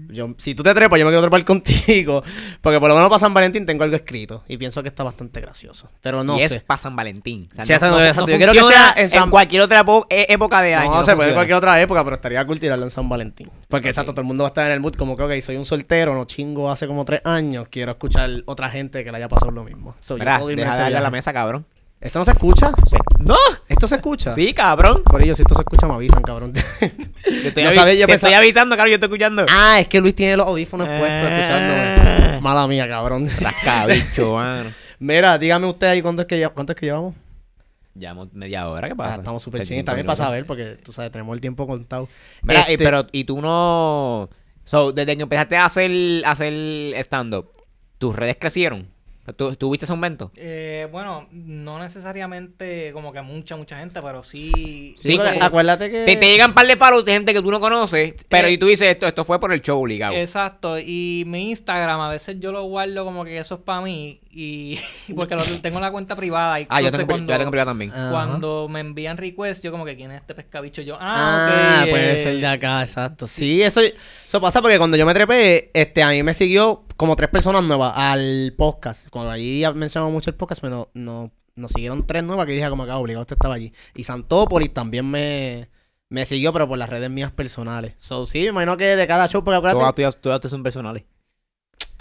[0.08, 2.22] yo, si tú te trepas, yo me quiero trepar contigo,
[2.62, 5.38] porque por lo menos para San Valentín tengo algo escrito y pienso que está bastante
[5.42, 5.90] gracioso.
[6.00, 6.60] Pero no y es sé.
[6.60, 7.50] para San Valentín.
[7.52, 8.26] O sea, Sí, exacto.
[8.26, 10.90] Yo quiero que sea en San- cualquier otra e- época de año.
[10.90, 13.50] No, se puede en cualquier otra época, pero estaría cool tirarlo en San Valentín.
[13.68, 15.56] Porque exacto, todo el mundo va a estar en el mood como que, ok, soy
[15.56, 19.28] un soltero, no chingo hace como tres años, quiero escuchar otra gente que le haya
[19.28, 19.94] pasado lo mismo.
[20.00, 21.66] So, yo puedo irme deja a de ese darle a la mesa, cabrón.
[22.00, 22.70] ¿Esto no se escucha?
[23.18, 23.34] ¡No!
[23.68, 24.30] ¿Esto se escucha?
[24.30, 25.02] Sí, cabrón.
[25.02, 26.52] Por ello, si esto se escucha, me avisan, cabrón.
[26.82, 29.46] Te estoy, No avi- sabía, yo te pensaba- estoy avisando, cabrón, yo estoy escuchando.
[29.50, 31.38] ah, es que Luis tiene los audífonos puestos Ah.
[31.40, 32.40] escuchándome.
[32.40, 33.28] Mala mía, cabrón.
[33.40, 34.70] Rascabicho, mano.
[35.00, 37.14] Mira, dígame usted ahí cuánto es que, cuánto es que llevamos.
[37.94, 39.14] Llevamos media hora, ¿qué Ah, pasa?
[39.16, 39.86] estamos súper 35 chinos.
[39.86, 42.08] También para saber, porque tú sabes, tenemos el tiempo contado.
[42.42, 44.30] Mira, y- Este- pero, y tú no...
[44.62, 45.90] So, desde que empezaste a hacer,
[46.24, 46.52] a hacer
[46.98, 47.50] stand-up,
[47.98, 48.86] ¿tus redes crecieron?
[49.32, 50.30] ¿Tú, ¿Tuviste ese aumento?
[50.36, 54.94] Eh, bueno, no necesariamente como que mucha, mucha gente, pero sí.
[54.98, 56.04] Sí, como- acuérdate que.
[56.04, 58.52] Te, te llegan un par de follows de gente que tú no conoces, pero Eh,
[58.52, 60.14] y tú dices, esto, esto fue por el show obligado.
[60.14, 64.20] Exacto, y mi Instagram a veces yo lo guardo como que eso es para mí
[64.40, 64.78] y
[65.16, 67.90] porque lo, tengo la cuenta privada y ah, yo tengo, yo tengo privada también.
[67.90, 68.10] Ajá.
[68.10, 71.90] cuando me envían request yo como que quién es este pescabicho yo Ah, ah, ok,
[71.90, 73.26] puede eh, ser de acá, exacto.
[73.26, 77.16] Sí, eso, eso pasa porque cuando yo me trepé, este, a mí me siguió como
[77.16, 79.08] tres personas nuevas al podcast.
[79.08, 82.84] Cuando allí mencionamos mucho el podcast, pero no, nos siguieron tres nuevas que dije como
[82.84, 83.72] acá, obligado, usted estaba allí.
[83.96, 85.68] Y Santópolis también me,
[86.08, 87.94] me siguió, pero por las redes mías personales.
[87.98, 89.80] So, sí, me imagino que de cada show, porque acuérdate...
[89.80, 91.04] Todas tuyas, todas tuyas son personales.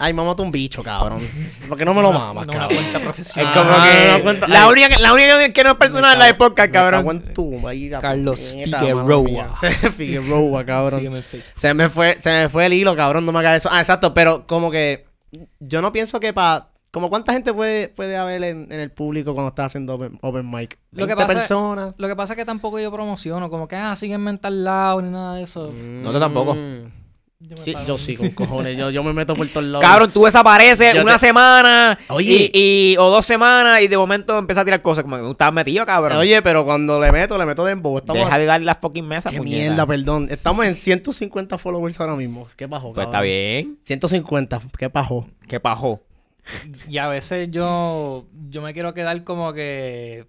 [0.00, 1.20] Ay, mamate un bicho, cabrón.
[1.68, 2.78] ¿Por qué no me lo mamas, no una cabrón?
[2.78, 4.12] cuenta Es profesional como Ah, que...
[4.18, 4.70] no cuenta- la, ay.
[4.70, 7.16] única, que- la única que no es personal es la de podcast, Me cago cabrón.
[7.26, 9.56] en tu, ahí, Carlos puñeta, Figueroa.
[9.96, 11.00] Figueroa, cabrón.
[11.00, 11.52] Sígueme en Facebook.
[11.56, 13.68] Se me fue, se me fue el hilo, cabrón, no me hagas eso.
[13.72, 15.06] Ah, exacto, pero como que
[15.58, 19.34] yo no pienso que para como cuánta gente puede, puede haber en, en el público
[19.34, 20.78] cuando estás haciendo open, open mic.
[20.92, 21.94] Lo que 20 pasa- personas.
[21.98, 25.02] lo que pasa es que tampoco yo promociono como que ah sígueme en tal lado
[25.02, 26.56] ni nada de eso No, tú tampoco.
[27.40, 28.76] Yo, me Sí, yo sí, con cojones.
[28.76, 29.86] Yo, yo me meto por todos lados.
[29.86, 32.50] Cabrón, tú desapareces Yo una te- semana Oye.
[32.52, 35.30] y, y- o dos semanas y de momento empiezas a tirar cosas como que tú
[35.30, 36.18] estás metido, cabrón.
[36.18, 37.96] Oye, pero cuando le meto, le meto de embo.
[37.98, 39.56] Estamos Deja de darle las fucking mesas, Qué puñeta.
[39.68, 40.26] mierda, perdón.
[40.30, 42.48] Estamos en 150 followers ahora mismo.
[42.56, 43.14] ¿Qué bajó, Pues cabrón?
[43.14, 43.78] está bien.
[43.84, 45.28] 150, ¿qué bajó?
[45.46, 46.02] ¿Qué pajó?
[46.88, 50.26] y a veces yo yo me quiero quedar como que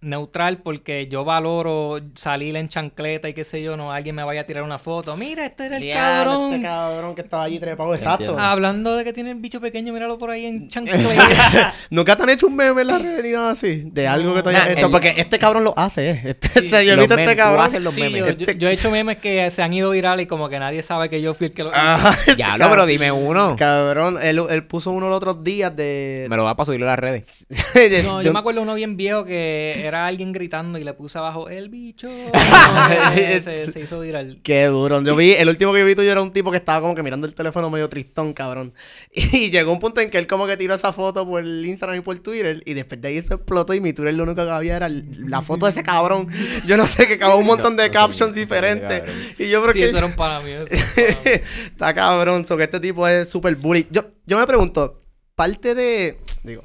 [0.00, 4.42] neutral porque yo valoro salir en chancleta y qué sé yo, no alguien me vaya
[4.42, 5.16] a tirar una foto.
[5.16, 6.52] Mira, este era el Diablo, cabrón.
[6.52, 8.24] Este cabrón que estaba allí trepado, exacto.
[8.24, 8.42] Entiendo.
[8.42, 11.74] Hablando de que tiene el bicho pequeño, míralo por ahí en chancleta.
[11.90, 13.82] ¿Nunca te han hecho un meme en la nada así?
[13.86, 14.86] De algo que tú hayas Nah, hecho.
[14.86, 16.22] el- Porque este cabrón lo hace, ¿eh?
[16.26, 16.64] Este, Sí.
[16.66, 17.84] este- yo he visto a memes, este cabrón.
[17.84, 18.36] los Sí, memes.
[18.36, 20.82] yo, yo- yo he hecho memes que se han ido virales y como que nadie
[20.82, 22.70] sabe que yo fui el que lo Ajá, este no, cabrón.
[22.70, 23.56] pero dime uno.
[23.58, 26.26] Cabrón, él, él puso uno los otros días de...
[26.28, 27.46] Me lo va para subirlo a las redes.
[27.74, 30.92] de- No, yo un- me acuerdo uno bien viejo que era alguien gritando y le
[30.94, 32.08] puse abajo el bicho.
[33.14, 34.40] se, se hizo viral.
[34.42, 35.02] Qué duro.
[35.02, 37.26] Yo vi, el último que vi tuyo era un tipo que estaba como que mirando
[37.26, 38.74] el teléfono medio tristón, cabrón.
[39.12, 42.00] Y llegó un punto en que él como que tiró esa foto por Instagram y
[42.02, 42.62] por Twitter.
[42.64, 45.42] Y después de ahí eso explotó y mi Twitter lo único que había era la
[45.42, 46.28] foto de ese cabrón.
[46.66, 49.02] Yo no sé, que acabó un montón No, de no captions no diferentes.
[49.38, 49.84] Y yo creo Sí, que...
[49.86, 50.52] eso era un para mí.
[51.66, 53.86] Está cabrón, so que este tipo es súper bully.
[53.90, 55.02] Yo, yo me pregunto,
[55.34, 56.18] parte de.
[56.42, 56.64] Digo.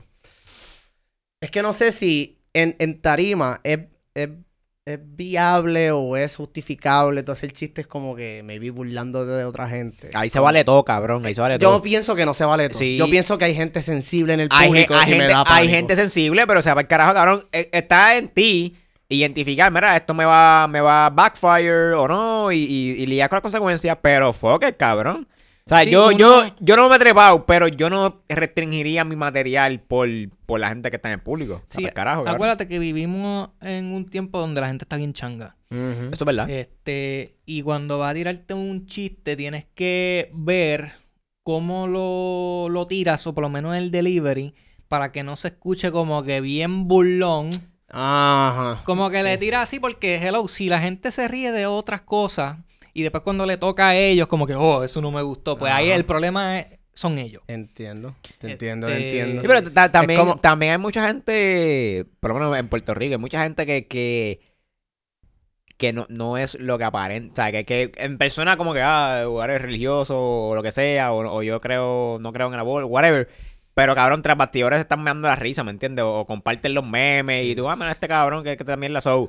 [1.42, 3.80] Es que no sé si en, en tarima es,
[4.14, 4.30] es,
[4.86, 7.20] es viable o es justificable.
[7.20, 10.10] Entonces el chiste es como que me vi burlando de otra gente.
[10.14, 11.26] Ahí se vale todo, cabrón.
[11.26, 11.82] Ahí se vale Yo todo.
[11.82, 12.80] pienso que no se vale todo.
[12.80, 12.98] Sí.
[12.98, 15.46] Yo pienso que hay gente sensible en el Hay, público hay me gente, da hay
[15.46, 15.74] pánico.
[15.76, 17.46] gente sensible, pero o sea, para el carajo, cabrón.
[17.52, 18.76] eh, Está en ti
[19.08, 23.28] identificar, mira, esto me va, me va a backfire o no, y, y, y lidiar
[23.30, 25.28] con las consecuencias, pero fuck it, cabrón.
[25.66, 29.04] O sea, Sí, yo, uno- yo, yo no me he trepado, pero yo no restringiría
[29.06, 30.10] mi material por,
[30.46, 31.62] por la gente que está en el público.
[31.68, 35.56] Sí, carajo, acuérdate que vivimos en un tiempo donde la gente está bien changa.
[35.70, 36.50] Eso es verdad.
[36.50, 40.92] Este, y cuando va a tirarte un chiste, tienes que ver
[41.44, 44.54] cómo lo, lo tiras, o por lo menos el delivery,
[44.90, 47.50] para que no se escuche como que bien burlón.
[47.90, 48.82] Ajá.
[48.84, 52.58] Como que le tira así, porque, hello, si la gente se ríe de otras cosas,
[52.94, 55.72] y después cuando le toca a ellos, como que, oh, eso no me gustó, pues
[55.72, 57.42] ahí el problema es- son ellos.
[57.48, 58.16] Entiendo.
[58.38, 59.42] Te entiendo, Este- entiendo.
[59.42, 63.14] Sí, pero ta- también, como- también hay mucha gente, por lo menos en Puerto Rico,
[63.14, 64.42] hay mucha gente que, que,
[65.78, 67.32] que no, no es lo que aparenta.
[67.32, 71.12] O sea, que, que en persona como que, ah, eres religioso o lo que sea,
[71.12, 73.30] o, o yo creo, no creo en el aborto, whatever.
[73.74, 76.04] Pero cabrón, tras bastidores se están meando la risa, ¿me entiendes?
[76.04, 79.02] O, o comparten los memes y tú, ah, mira este cabrón que, que también la
[79.02, 79.28] show.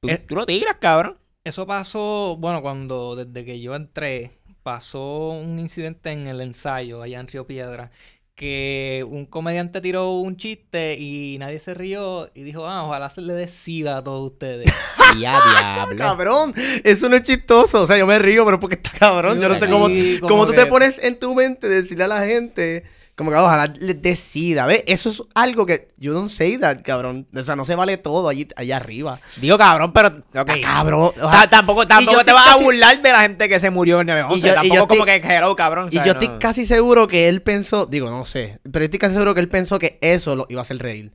[0.00, 1.16] Tú, tú lo tiras, cabrón.
[1.44, 4.30] Eso pasó, bueno, cuando desde que yo entré,
[4.62, 7.90] pasó un incidente en el ensayo allá en Río Piedra,
[8.34, 13.20] que un comediante tiró un chiste y nadie se rió y dijo, ah, ojalá se
[13.20, 14.72] le dé sida a todos ustedes.
[15.20, 15.96] Ya, diablo.
[15.96, 17.82] Cabrón, eso no es chistoso.
[17.82, 19.40] O sea, yo me río, pero porque está cabrón.
[19.40, 21.82] Yo no sé Sí, cómo, como cómo tú que- te pones en tu mente de
[21.82, 22.82] decirle a la gente,
[23.16, 24.66] como que ojalá les decida.
[24.66, 24.82] ¿Ves?
[24.86, 27.26] Eso es algo que you don't say that, cabrón.
[27.34, 29.18] O sea, no se vale todo allí, allá arriba.
[29.36, 30.08] Digo cabrón, pero...
[30.08, 30.16] ok.
[30.34, 31.12] Está cabrón.
[31.22, 34.38] Ojalá- tampoco tampoco te vas a burlar de la gente que se murió en 911.
[34.38, 35.88] Y yo- y tampoco yo como que hello, cabrón.
[35.90, 36.06] Y ¿sabes?
[36.06, 36.38] yo estoy No.
[36.38, 39.48] casi seguro que él pensó, digo, no sé, pero yo estoy casi seguro que él
[39.48, 41.12] pensó que eso lo iba a hacer reír.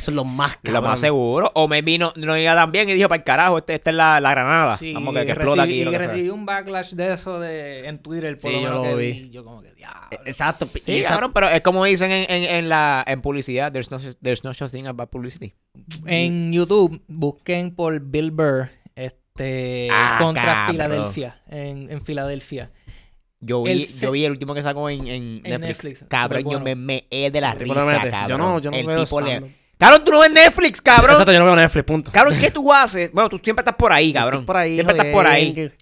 [0.00, 0.90] Eso es lo más Lo cabrón.
[0.90, 1.52] más seguro.
[1.54, 3.96] O me vino, no iba tan bien y dijo, para el carajo, este, esta es
[3.96, 4.76] la, la granada.
[4.78, 5.84] Sí, Vamos que, que explota aquí.
[5.84, 6.06] lo que sea".
[6.08, 8.94] recibí un backlash de eso de, en Twitter, por Sí, lo yo menos lo que
[8.96, 9.30] vi.
[9.30, 10.00] Yo como que, diablo.
[10.10, 10.66] Eh, Exacto.
[10.80, 13.90] Sí, y esa- cabrón, pero es como dicen en, en, en la en publicidad, there's
[13.90, 15.52] no, there's no such thing about publicity.
[16.06, 20.66] En YouTube, busquen por Bill Burr, este, Ah, contra cabrón.
[20.74, 22.70] Filadelfia, en, en Filadelfia.
[23.42, 25.84] Yo vi, El yo vi el último que sacó en, en En Netflix.
[26.00, 27.74] Netflix, Cabrón, yo me meé de la risa,
[28.10, 28.28] cabrón.
[28.28, 29.59] Yo no, yo no el veo tipo le-.
[29.80, 31.12] Cabrón, tú no ves Netflix, cabrón.
[31.12, 32.12] Exacto, yo no veo Netflix, punto.
[32.12, 33.10] Cabrón, ¿qué tú haces?
[33.12, 34.44] Bueno, tú siempre estás por ahí, cabrón.
[34.44, 35.72] Por ahí, siempre estás por ahí.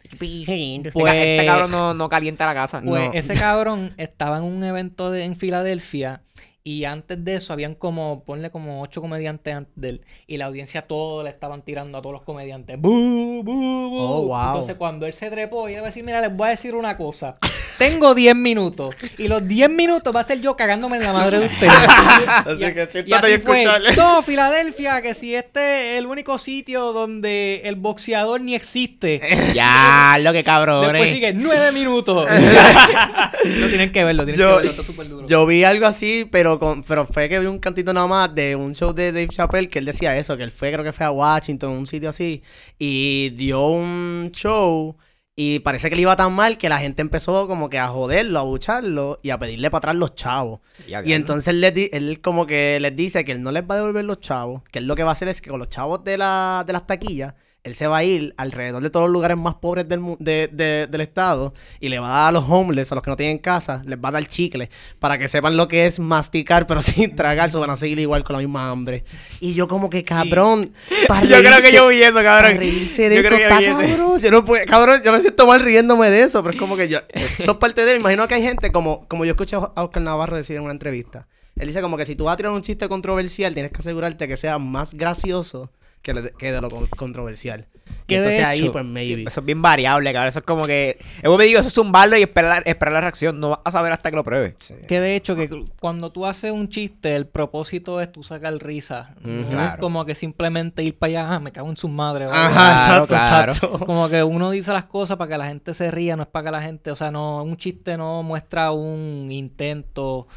[0.93, 2.81] Pues- este cabrón no, no calienta la casa.
[2.81, 3.13] Pues No.
[3.13, 6.23] ese cabrón estaba en un evento de- en Filadelfia
[6.65, 10.47] y antes de eso habían como, ponle como ocho comediantes antes de él y la
[10.47, 12.79] audiencia todo le estaban tirando a todos los comediantes.
[12.79, 13.53] ¡Bu, bu,
[13.91, 13.99] bu!
[13.99, 14.47] Oh, wow.
[14.49, 16.97] Entonces cuando él se trepó, él iba a decir, mira, les voy a decir una
[16.99, 17.37] cosa.
[17.79, 21.39] Tengo 10 minutos y los 10 minutos va a ser yo cagándome en la madre
[21.39, 21.73] de ustedes.
[22.29, 23.61] Así Y- que y así fue.
[23.63, 23.95] escucharle.
[23.97, 29.21] No, Filadelfia, que si este es el único sitio donde el boxeador ni existe.
[29.55, 30.93] Ya, lo que cabrón.
[30.93, 32.29] Después sigue nueve minutos.
[33.45, 35.27] lo tienen que verlo, tienen Yo- que verlo, está súper duro.
[35.29, 38.57] Yo vi algo así, pero con, pero fue que vi un cantito nada más de
[38.57, 41.07] un show de Dave Chappelle que él decía eso, que él fue, creo que fue
[41.07, 42.43] a Washington, un sitio así,
[42.79, 44.97] y dio un show
[45.41, 48.41] y parece que le iba tan mal que la gente empezó como que a joderlo,
[48.41, 50.59] a bucharlo y a pedirle para atrás los chavos.
[51.05, 53.79] Y entonces él, les él como que les dice que él no les va a
[53.79, 56.03] devolver los chavos, que él lo que va a hacer es que con los chavos
[56.03, 57.35] de, la, de las taquillas,
[57.69, 60.89] él se va a ir alrededor de todos los lugares más pobres del, de- de-
[60.91, 63.39] del estado y le va a dar a los homeless, a los que no tienen
[63.39, 67.15] casa, les va a dar chicle para que sepan lo que es masticar pero sin
[67.15, 69.05] tragar, se van a seguir igual con la misma hambre.
[69.41, 70.73] Y yo como que cabrón,
[71.09, 72.57] para Yo creo que yo vi eso, para cabrón.
[72.59, 73.97] reírse de Yo eso creo que está vi ese.
[73.97, 74.21] cabrón.
[74.21, 76.89] Yo no puedo, cabrón, yo me siento mal riéndome de eso, pero es como que
[76.89, 76.99] yo,
[77.39, 80.37] eso es parte de, imagino que hay gente como, como yo escuché a Oscar Navarro
[80.37, 81.29] decir en una entrevista.
[81.57, 84.29] Él dice como que si tú vas a tirar un chiste controversial, tienes que asegurarte
[84.29, 85.71] que sea más gracioso
[86.03, 87.67] que, le- que de lo con- controversial.
[88.07, 89.23] Que de entonces ahí, hecho, pues, Sí, maybe.
[89.27, 90.29] eso es bien variable, cabrón.
[90.29, 90.99] Eso es como que.
[91.23, 93.41] Yo me digo, eso es zumbarlo y esperar, esperar la reacción.
[93.41, 94.55] No vas a saber hasta que lo pruebes.
[94.59, 94.75] Sí.
[94.87, 95.49] Que de hecho, que
[95.81, 99.15] cuando tú haces un chiste, el propósito es tú sacar risa.
[99.23, 102.29] no es como que simplemente ir para allá, ah, me cago en sus madres.
[102.31, 102.49] Ajá.
[102.53, 103.53] Claro, exacto, claro.
[103.53, 103.87] exacto.
[103.87, 106.45] Como que uno dice las cosas para que la gente se ría, no es para
[106.47, 110.29] que la gente, o sea, no, un chiste no muestra un intento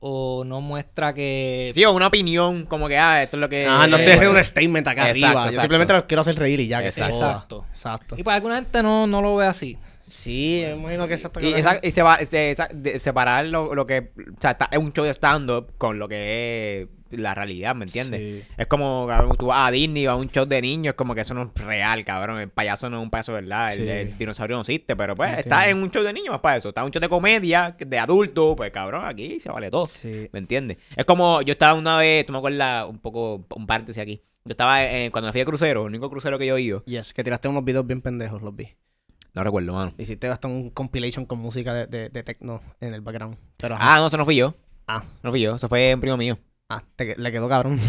[0.00, 1.70] o no muestra que...
[1.74, 3.66] Sí, o una opinión, como que, ah, esto es lo que.
[3.66, 5.50] Ah, no te dejes pues, un statement acá exacto, arriba.
[5.54, 7.16] Yo simplemente los quiero hacer reír y ya, que se Exacto.
[7.18, 7.30] joda.
[7.32, 7.66] Exacto.
[7.70, 8.14] Exacto.
[8.18, 9.76] Y para alguna gente no, no lo ve así.
[10.06, 11.40] Sí, me imagino que exacto.
[11.40, 14.10] Y, esa- y se va, se- esa- de- separar lo, lo que.
[14.18, 17.84] O sea, está- es un show de stand-up con lo que es la realidad, ¿me
[17.84, 18.20] entiendes?
[18.20, 18.52] Sí.
[18.56, 21.14] Es como, cabrón, tú vas a Disney o a un show de niños, es como
[21.14, 22.38] que eso no es real, cabrón.
[22.40, 23.72] El payaso no es un payaso, ¿verdad?
[23.72, 25.56] El, dinosaurio no existe, pero pues Entiendo.
[25.56, 26.68] está en un show de niños más para eso.
[26.68, 29.86] Está en un show de comedia, de adulto, pues cabrón, aquí se vale todo.
[29.86, 30.28] Sí.
[30.32, 30.78] ¿Me entiendes?
[30.96, 34.22] Es como, yo estaba una vez, tú me acuerdas, un poco, un paréntesis aquí.
[34.44, 36.84] Yo estaba, eh, cuando me fui de crucero, el único crucero que yo he ido.
[36.84, 38.68] Yes, que tiraste unos videos bien pendejos, los vi.
[39.34, 39.92] No recuerdo, mano.
[39.98, 43.36] Hiciste hasta un compilation con música de, de, de techno en el background.
[43.58, 43.94] Pero ajá.
[43.94, 44.54] Ah, no, eso no fui yo.
[44.86, 45.04] Ah.
[45.22, 46.38] No fui yo, eso fue un primo mío.
[46.72, 47.80] Ah, te- le quedó cabrón.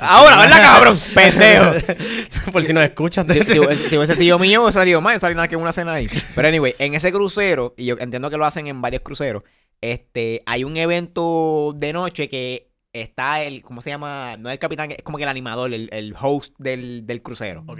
[0.00, 0.98] Ahora, ¿verdad, cabrón?
[1.14, 1.72] Pendejo.
[2.52, 3.26] Por si nos escuchas.
[3.30, 5.92] si, si hubiese, si hubiese sido mío, hubiese salido más, salió nada que una cena
[5.92, 6.08] ahí.
[6.34, 9.42] Pero anyway, en ese crucero, y yo entiendo que lo hacen en varios cruceros,
[9.82, 14.36] este, hay un evento de noche que está el, ¿cómo se llama?
[14.38, 17.62] No es el capitán, es como que el animador, el, el host del, del crucero.
[17.66, 17.78] ok.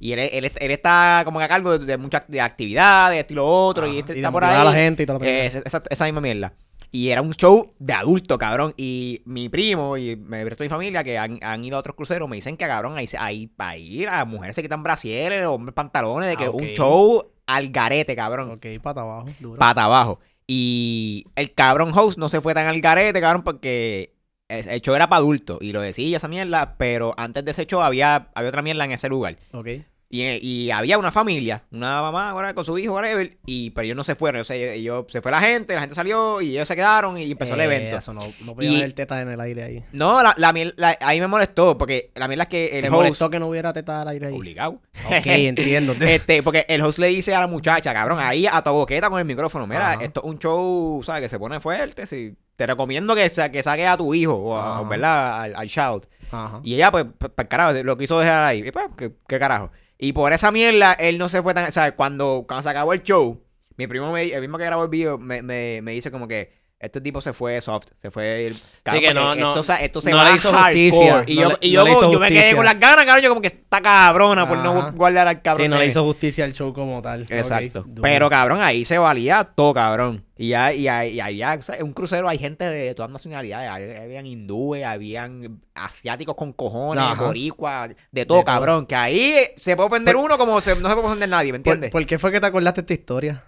[0.00, 3.34] Y él, él, él está como que a cargo de, de muchas de actividades, esto
[3.34, 4.60] y lo otro, y este está por ahí.
[4.60, 6.52] a la gente y todo lo Eh, esa, esa- esa misma mierda.
[6.94, 8.74] Y era un show de adulto, cabrón.
[8.76, 11.96] Y mi primo y me resto de mi familia que han, han ido a otros
[11.96, 15.74] cruceros me dicen que, cabrón, ahí, ahí, ahí las mujeres se quitan brasieres, los hombres
[15.74, 18.50] pantalones, de que Ah, un show al garete, cabrón.
[18.50, 19.26] Ok, pata abajo.
[19.40, 19.58] Duro.
[19.58, 20.20] Pata abajo.
[20.46, 24.14] Y el cabrón host no se fue tan al garete, cabrón, porque
[24.48, 25.58] el el show era para adultos.
[25.62, 28.92] Y lo decía esa mierda, pero antes de ese show había, había otra mierda en
[28.92, 29.38] ese lugar.
[29.52, 29.68] Ok.
[30.14, 33.96] Y, y había una familia, una mamá ahora con su hijo, whatever, y, pero ellos
[33.96, 34.42] no se fueron.
[34.42, 37.16] O sea, ellos, ellos- se fue la gente, la gente salió y ellos se quedaron
[37.16, 37.96] y empezó el Eh, evento.
[37.96, 39.84] Eso no, no podía Y- haber tetas en el aire ahí.
[39.92, 42.94] No, la, la, la- ahí me molestó, porque la mierda es que el ¿Te host...
[42.96, 44.34] molestó que no hubiera tetas al aire ahí?
[44.34, 44.82] Obligado.
[45.06, 45.94] Ok, entiendo.
[46.00, 49.18] Este, porque el host le dice a la muchacha, cabrón, ahí a tu boqueta con
[49.18, 50.04] el micrófono, mira, Ajá.
[50.04, 51.22] esto es un show, ¿sabes?
[51.22, 52.34] Que se pone fuerte, sí.
[52.56, 54.82] Te recomiendo que, sa- que saques a tu hijo, o a-.
[54.86, 55.40] ¿verdad?
[55.40, 56.06] Al, al child.
[56.30, 56.60] Ajá.
[56.64, 58.62] Y ella, pues, para carajo, lo quiso dejar ahí.
[58.66, 59.70] Y pues, ¿qué, qué carajo?
[60.02, 61.68] Y por esa mierda, él no se fue tan.
[61.68, 63.40] O sea, cuando, cuando se acabó el show,
[63.76, 66.52] mi primo, me, el mismo que grabó el video, me, me, me dice como que
[66.82, 67.86] este tipo se fue soft.
[67.96, 68.46] Se fue.
[68.46, 70.90] El, cabrón, que porque no- no- esto, se no va le hizo hardcore.
[70.90, 73.22] justicia, Y no yo, le- y yo, yo me quedé con las ganas, cabrón.
[73.22, 75.64] Yo como que está cabrona por no guardar al cabrón.
[75.64, 77.22] Sí, no le hizo justicia al show como tal.
[77.30, 77.86] Exacto.
[78.02, 80.24] Pero cabrón, ahí se valía todo, cabrón.
[80.36, 83.70] Y ya, y ahí, ya, o sea, en un crucero hay gente de todas nacionalidades.
[84.00, 87.94] Habían hindúes, habían asiáticos con cojones, boricuas, de
[88.26, 88.44] todo, De todo.
[88.44, 88.86] cabrón.
[88.86, 91.74] Que ahí se puede ofender uno como se- no se puede ofender nadie, ¿me ¿Por,
[91.74, 91.90] entiendes?
[91.92, 93.44] por qué fue que te acordaste esta historia?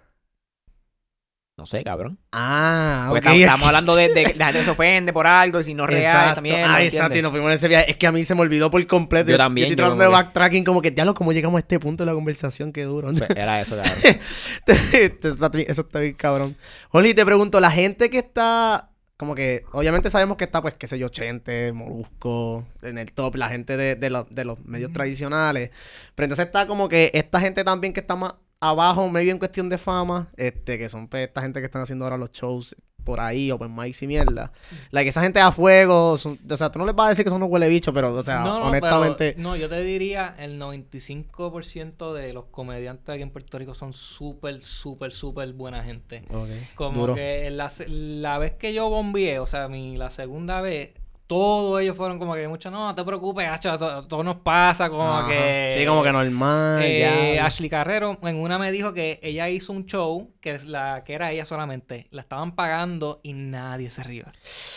[1.56, 2.18] No sé, cabrón.
[2.32, 3.34] Ah, Porque ok.
[3.36, 5.84] estamos, hablando de, de que la gente que se ofende por algo y si no
[5.84, 6.64] es real también.
[6.68, 7.90] Ah, exacto, y nos fuimos en ese viaje.
[7.92, 9.30] Es que a mí se me olvidó por completo.
[9.30, 11.60] Yo también, estoy yo tratando de como que- backtracking como que, diablo, ¿cómo llegamos a
[11.60, 12.72] este punto de la conversación?
[12.72, 13.12] Qué duro.
[13.36, 14.20] Era eso, cabrón.
[15.68, 16.56] eso, está, bien- cabrón.
[16.90, 18.90] Oli, te pregunto, la gente que está...
[19.16, 23.36] Como que, obviamente sabemos que está, pues, qué sé yo, Chente, Molusco, en el top,
[23.36, 25.70] la gente de, de los, de los medios tradicionales.
[26.16, 28.34] Pero entonces está como que esta gente también que está más
[28.70, 32.04] abajo, medio en cuestión de fama, este, que son pues, esta gente que están haciendo
[32.04, 34.50] ahora los shows por ahí, open mics y mierda.
[34.90, 37.22] La que esa gente a fuego, son- o sea, tú no les vas a decir
[37.24, 39.32] que son unos huele bichos, pero, o sea, no, no, honestamente...
[39.32, 43.92] pero, no, yo te diría el 95% de los comediantes aquí en Puerto Rico son
[43.92, 46.22] súper, súper, súper buena gente.
[46.30, 47.14] Ok, Como duro.
[47.14, 50.92] que la, la vez que yo bombeé, o sea, mi, la segunda vez,
[51.26, 55.28] todos ellos fueron como que mucho, no, no te preocupes, todo, nos pasa, como Ajá.
[55.28, 55.76] que...
[55.78, 57.46] Sí, como que normal, Eh, ya.
[57.46, 61.14] Ashley Carrero en una me dijo que ella hizo un show que es la que
[61.14, 64.26] era ella solamente, la estaban pagando y nadie se rió.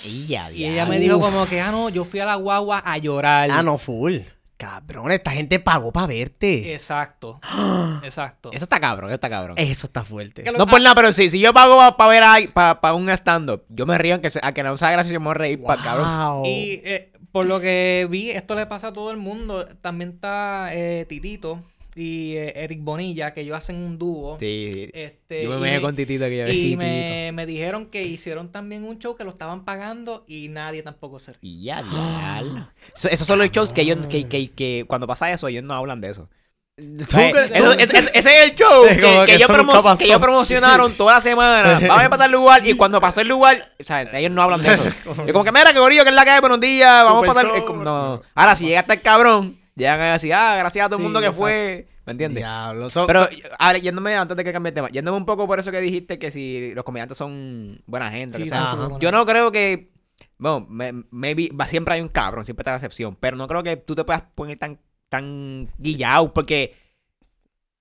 [0.06, 2.80] Y ya, Y ella me dijo como que, ah, no, yo fui a la guagua
[2.86, 3.50] a llorar.
[3.52, 4.20] Ah, no, full.
[4.58, 6.74] Cabrón, esta gente pagó para verte.
[6.74, 7.40] Exacto.
[8.04, 8.52] Exacto.
[8.52, 9.56] Eso está cabrón, eso está cabrón.
[9.58, 10.44] Eso está fuerte.
[10.52, 13.64] Lo- No por nada, pero sí, si yo pago para ver ahí, para un stand-up,
[13.70, 15.62] yo me río aunque, se- a que no sea gracioso, yo me voy a reír
[15.64, 16.08] para cabrón.
[16.42, 16.46] Wow.
[16.48, 19.68] Y eh, por lo que vi, esto le pasa a todo el mundo.
[19.82, 21.62] También está eh, Titito
[21.98, 24.38] y eh, Eric Bonilla, que ellos hacen un dúo.
[24.40, 28.52] Sí, Este, yo me y con Titito que yo Y me, me dijeron que hicieron
[28.52, 31.34] también un show que lo estaban pagando y nadie tampoco se.
[31.42, 32.70] Y ya, diablo.
[32.96, 35.74] Eso- Esos son los shows que ellos, que, que, que cuando pasa eso, ellos no
[35.74, 36.30] hablan de eso.
[36.78, 37.34] ¿Tú ¿Sabes?
[37.34, 39.48] crees- Eso- es- es- ese es el show Es que, como que que ellos
[39.98, 41.80] que promocionaron toda la semana.
[41.88, 44.62] Vamos a pasar el lugar y cuando pasó el lugar, o sea, ellos no hablan
[44.62, 44.88] de eso.
[45.26, 47.28] Es como que, mira, que gorillo, que es la que hay, buenos días, vamos a
[47.28, 47.76] Super pasar.
[47.76, 48.22] no.
[48.36, 51.04] Ahora, si llega hasta el cabrón, llegan a decir, ah, gracias a todo el Sí,
[51.04, 51.42] mundo que exacto.
[51.44, 51.88] fue.
[52.06, 52.38] ¿Me entiendes?
[52.42, 52.90] Diablo.
[52.90, 53.28] son- Pero,
[53.60, 56.18] ahora, yéndome, antes de que cambie el tema, yéndome un poco por eso que dijiste
[56.18, 58.38] que si los comediantes son buena gente.
[58.38, 59.92] Sí, que sea, buena yo no creo que.
[60.38, 63.16] Bueno, me- maybe, siempre hay un cabrón, siempre está la excepción.
[63.20, 66.76] Pero no creo que tú te puedas poner tan, tan guillado, porque,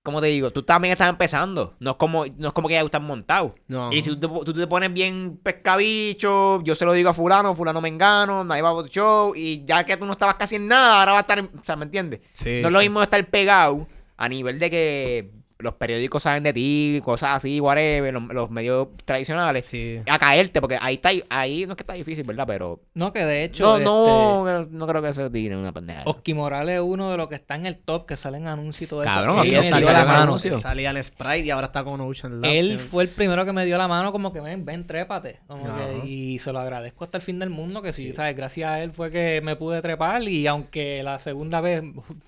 [0.07, 1.75] como te digo, tú también estás empezando.
[1.79, 3.53] No es como, no es como que ya estás montado.
[3.67, 3.91] No.
[3.91, 7.53] Y si tú te, tú te pones bien pescabicho, yo se lo digo a fulano,
[7.55, 10.55] fulano me engano, nadie va a otro show, y ya que tú no estabas casi
[10.55, 12.21] en nada, ahora va a estar, en- o sea, ¿me entiendes?
[12.31, 16.53] Sí, no es lo mismo estar pegado a nivel de que los periódicos saben de
[16.53, 19.99] ti, cosas así, whatever, los, los medios tradicionales, Sí.
[20.07, 22.45] a caerte, porque ahí está, ahí no es que está difícil, ¿verdad?
[22.47, 23.63] Pero No, que de hecho.
[23.79, 26.03] no, este, no, no creo que se tire una pendeja.
[26.05, 28.87] Oski Morales es uno de los que está en el top, que salen anuncios y
[28.87, 29.11] todo eso.
[29.13, 30.37] Cabrón, Él aquí me salió la mano.
[30.37, 32.51] Salía en Sprite y ahora está con Ocean Lab.
[32.51, 35.39] Él fue el primero que me dio la mano, como que ven, ven, trépate.
[35.47, 38.35] Como que- y se lo agradezco hasta el fin del mundo, que sí, ¿sabes?
[38.35, 40.21] Gracias a él fue que me pude trepar.
[40.23, 41.81] Y aunque la segunda vez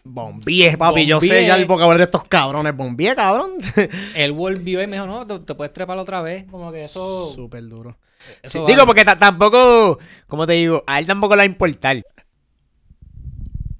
[0.03, 1.05] Bombié, papi.
[1.05, 2.75] Yo sé ya el vocabulario de estos cabrones.
[2.75, 3.51] Bombié, cabrón.
[4.15, 6.45] él volvió y me dijo, no, te, te puedes trepar otra vez.
[6.49, 7.31] Como que eso.
[7.33, 7.97] Súper duro.
[8.41, 8.73] eso Sí, vale.
[8.73, 12.01] Digo, porque ta- tampoco, como te digo, a él tampoco le va a importar.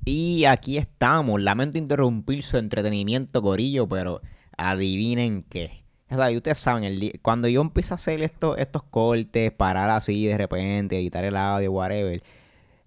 [0.06, 1.42] Y aquí estamos.
[1.42, 4.22] Lamento interrumpir su entretenimiento, Corillo, pero
[4.58, 5.84] adivinen qué.
[6.10, 9.92] O sea, y ustedes saben, el cuando yo empiezo a hacer esto, estos cortes, parar
[9.92, 12.24] así de repente, editar el audio, whatever,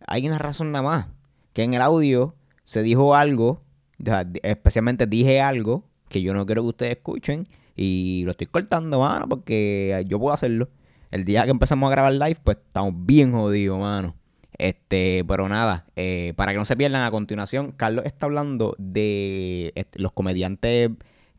[0.08, 1.06] hay una razón nada más.
[1.52, 2.34] Que en el audio
[2.64, 3.60] se dijo algo,
[4.00, 7.44] o sea, especialmente dije algo que yo no quiero que ustedes escuchen
[7.74, 10.68] y lo estoy cortando, mano, porque yo puedo hacerlo.
[11.10, 14.14] El día que empezamos a grabar live, pues estamos bien jodidos, mano.
[14.58, 19.72] Este, pero nada, eh, para que no se pierdan a continuación, Carlos está hablando de
[19.74, 20.90] este, los comediantes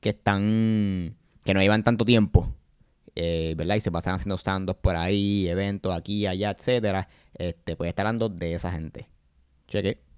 [0.01, 1.15] que están,
[1.45, 2.53] que no llevan tanto tiempo,
[3.15, 3.75] eh, ¿verdad?
[3.75, 7.07] Y se pasan haciendo stand por ahí, eventos aquí, allá, etcétera.
[7.35, 9.07] Este, pues está hablando de esa gente.
[9.67, 10.12] Cheque.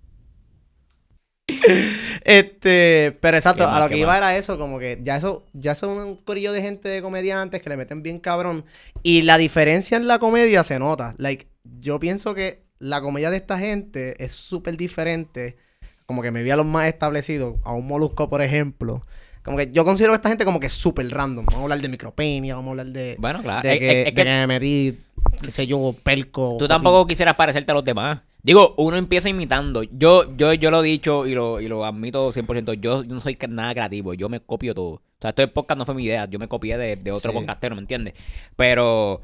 [2.23, 4.17] Este, pero exacto, a lo que iba mal.
[4.17, 7.69] era eso, como que ya eso, ya son un corillo de gente de comediantes que
[7.69, 8.65] le meten bien cabrón.
[9.03, 11.15] Y la diferencia en la comedia se nota.
[11.17, 11.47] Like,
[11.79, 15.57] yo pienso que la comedia de esta gente es súper diferente.
[16.05, 19.01] Como que me vi a los más establecidos, a un molusco, por ejemplo.
[19.45, 21.45] Como que yo considero a esta gente como que súper random.
[21.45, 23.61] Vamos a hablar de micropenia, vamos a hablar de, Bueno, claro.
[23.67, 24.97] de es- que, es- es de que que me metí,
[25.41, 26.55] qué sé yo, pelco.
[26.59, 28.19] Tú tampoco quisieras parecerte a los demás.
[28.41, 29.83] Digo, uno empieza imitando.
[29.83, 32.73] Yo, yo, yo lo he dicho y lo, y lo admito 100%.
[32.73, 34.13] Yo, yo no soy nada creativo.
[34.13, 34.87] Yo me copio todo.
[34.95, 36.25] O sea, esto de podcast no fue mi idea.
[36.29, 37.37] Yo me copié de, de otro Sí.
[37.37, 38.13] podcastero, ¿me entiendes?
[38.55, 39.21] Pero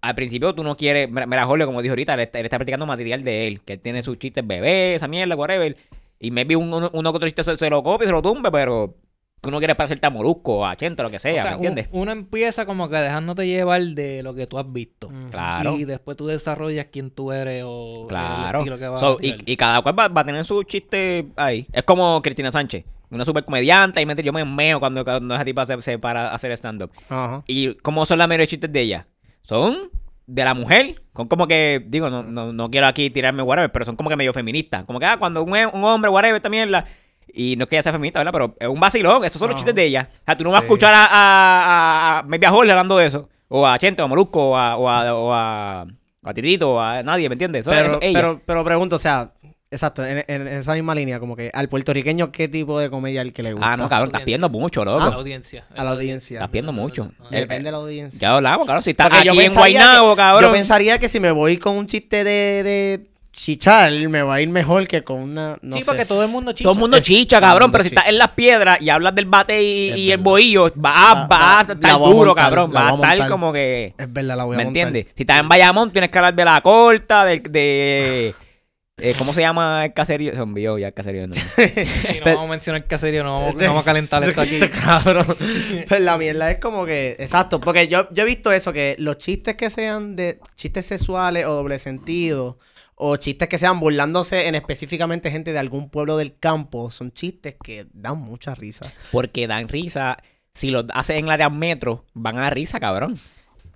[0.00, 1.10] al principio tú no quieres...
[1.10, 3.60] Mira, Jorge, como dijo ahorita, él está, él está practicando material de él.
[3.62, 5.76] Que él tiene sus chistes bebé, esa mierda, whatever.
[6.20, 8.50] Y maybe un- uno, uno que otro chiste se, se lo copie, se lo tumbe,
[8.50, 8.94] pero...
[9.44, 11.66] Tú no quieres parecerte a Molusco, a Chente, lo que sea, O sea, ¿me un-
[11.66, 11.88] entiendes?
[11.92, 15.10] uno empieza como que dejándote llevar de lo que tú has visto.
[15.10, 15.28] Mm.
[15.30, 15.76] Claro.
[15.76, 18.58] Y después tú desarrollas quién tú eres o Claro.
[18.58, 20.62] el estilo que vas So, a y, y cada cual va, va a tener su
[20.64, 21.66] chiste ahí.
[21.72, 24.00] Es como Cristina Sánchez, una super comediante.
[24.02, 26.90] Y yo me meo cuando, cuando esa tipa se, se para a hacer stand-up.
[27.08, 27.42] Ajá.
[27.46, 29.06] ¿Y cómo son las mayores chistes de ella?
[29.42, 29.90] Son
[30.26, 31.02] de la mujer.
[31.12, 34.16] Con como que, digo, no, no, no quiero aquí tirarme whatever, pero son como que
[34.16, 34.84] medio feministas.
[34.84, 36.86] Como que, ah, cuando un, un hombre, whatever, esta mierda.
[37.36, 38.32] Y no es que ella sea feminista, ¿verdad?
[38.32, 39.24] Pero es un vacilón.
[39.24, 40.08] Esos son los chistes de ella.
[40.12, 40.66] O sea, tú no vas a Sí.
[40.66, 43.28] escuchar a, a, a, a maybe a Jorge hablando de eso.
[43.48, 45.86] O a Chente, o a Molusco, o a, o a, o a,
[46.22, 47.62] o a Titito, o a nadie, ¿me entiendes?
[47.62, 48.18] Eso, Pero, eso es ella.
[48.18, 49.32] pero, pero pregunto, o sea,
[49.70, 53.20] exacto, en, en- en esa misma línea, como que al puertorriqueño, ¿qué tipo de comedia
[53.20, 53.72] es el que le gusta?
[53.72, 55.04] Ah, no, cabrón, estás pidiendo mucho, a la loco.
[55.18, 55.66] audiencia.
[55.76, 56.38] A la audiencia.
[56.38, 57.10] Estás pidiendo mucho.
[57.30, 58.18] Depende de la audiencia.
[58.20, 58.82] Ya hablamos, cabrón.
[58.82, 60.42] Si estás aquí en Guaynabo, que- cabrón.
[60.44, 64.40] Yo pensaría que si me voy con un chiste de, de chichar, me va a
[64.40, 65.58] ir mejor que con una.
[65.60, 65.84] No sí, sé.
[65.86, 66.64] porque todo el mundo chicha.
[66.64, 67.66] Todo el mundo Es- chicha, el cabrón.
[67.68, 71.14] mundo Pero si estás en las piedras y hablas del bate y, el bohillo, va,
[71.14, 72.72] Va- va, a estar duro, montar, cabrón.
[72.74, 73.94] Va a estar como que.
[73.98, 74.82] Es verdad, la voy a ¿Me montar.
[74.88, 75.12] entiendes?
[75.16, 77.40] Si estás en Bayamón, tienes que hablar de la corta, de.
[77.40, 78.34] de
[78.96, 80.32] eh, ¿Cómo se llama el caserío?
[80.32, 81.26] Se envió ya el caserío.
[81.26, 81.34] ¿no?
[81.56, 84.54] Sí, no vamos a mencionar caserío, no vamos, no vamos a calentar esto aquí.
[84.54, 85.26] Este cabrón.
[85.88, 87.16] Pues la mierda es como que.
[87.18, 91.44] Exacto, porque yo, yo he visto eso, que los chistes que sean de chistes sexuales
[91.46, 92.56] o doble sentido,
[93.06, 97.56] o chistes que sean burlándose en específicamente gente de algún pueblo del campo, son chistes
[97.62, 98.90] que dan mucha risa.
[99.12, 100.16] Porque dan risa.
[100.54, 103.18] Si lo haces en el área metro, van a dar risa, cabrón.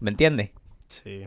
[0.01, 0.51] ¿Me entiendes?
[0.87, 1.27] Sí.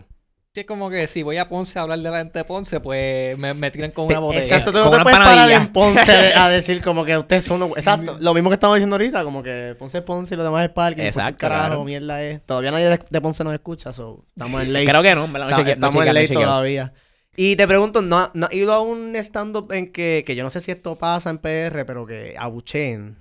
[0.53, 2.79] Sí, es como que si voy a Ponce a hablar de la gente de Ponce,
[2.81, 4.43] pues me, me tiran con una botella.
[4.57, 7.61] Exacto, tú Con no te puedes parar en Ponce a decir como que ustedes son...
[7.61, 10.43] unos- Exacto, lo mismo que estamos diciendo ahorita, como que Ponce es Ponce y lo
[10.43, 11.05] demás es parque.
[11.07, 11.83] Exacto, Exacto, carajo, claro.
[11.85, 12.45] mierda es.
[12.45, 14.85] Todavía nadie de, de Ponce nos escucha, so, estamos en ley.
[14.85, 16.93] Creo que no, Ta- chequeé- no estamos chequeé, en no ley todavía.
[17.35, 20.59] Y te pregunto, ¿no, ¿no ido a un stand-up en que, que yo no sé
[20.59, 23.17] si esto pasa en PR, pero que abucheen?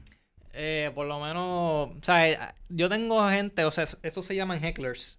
[0.52, 2.38] Eh, por lo menos, o sea, eh,
[2.68, 5.18] yo tengo gente, o sea, eso se llaman hecklers.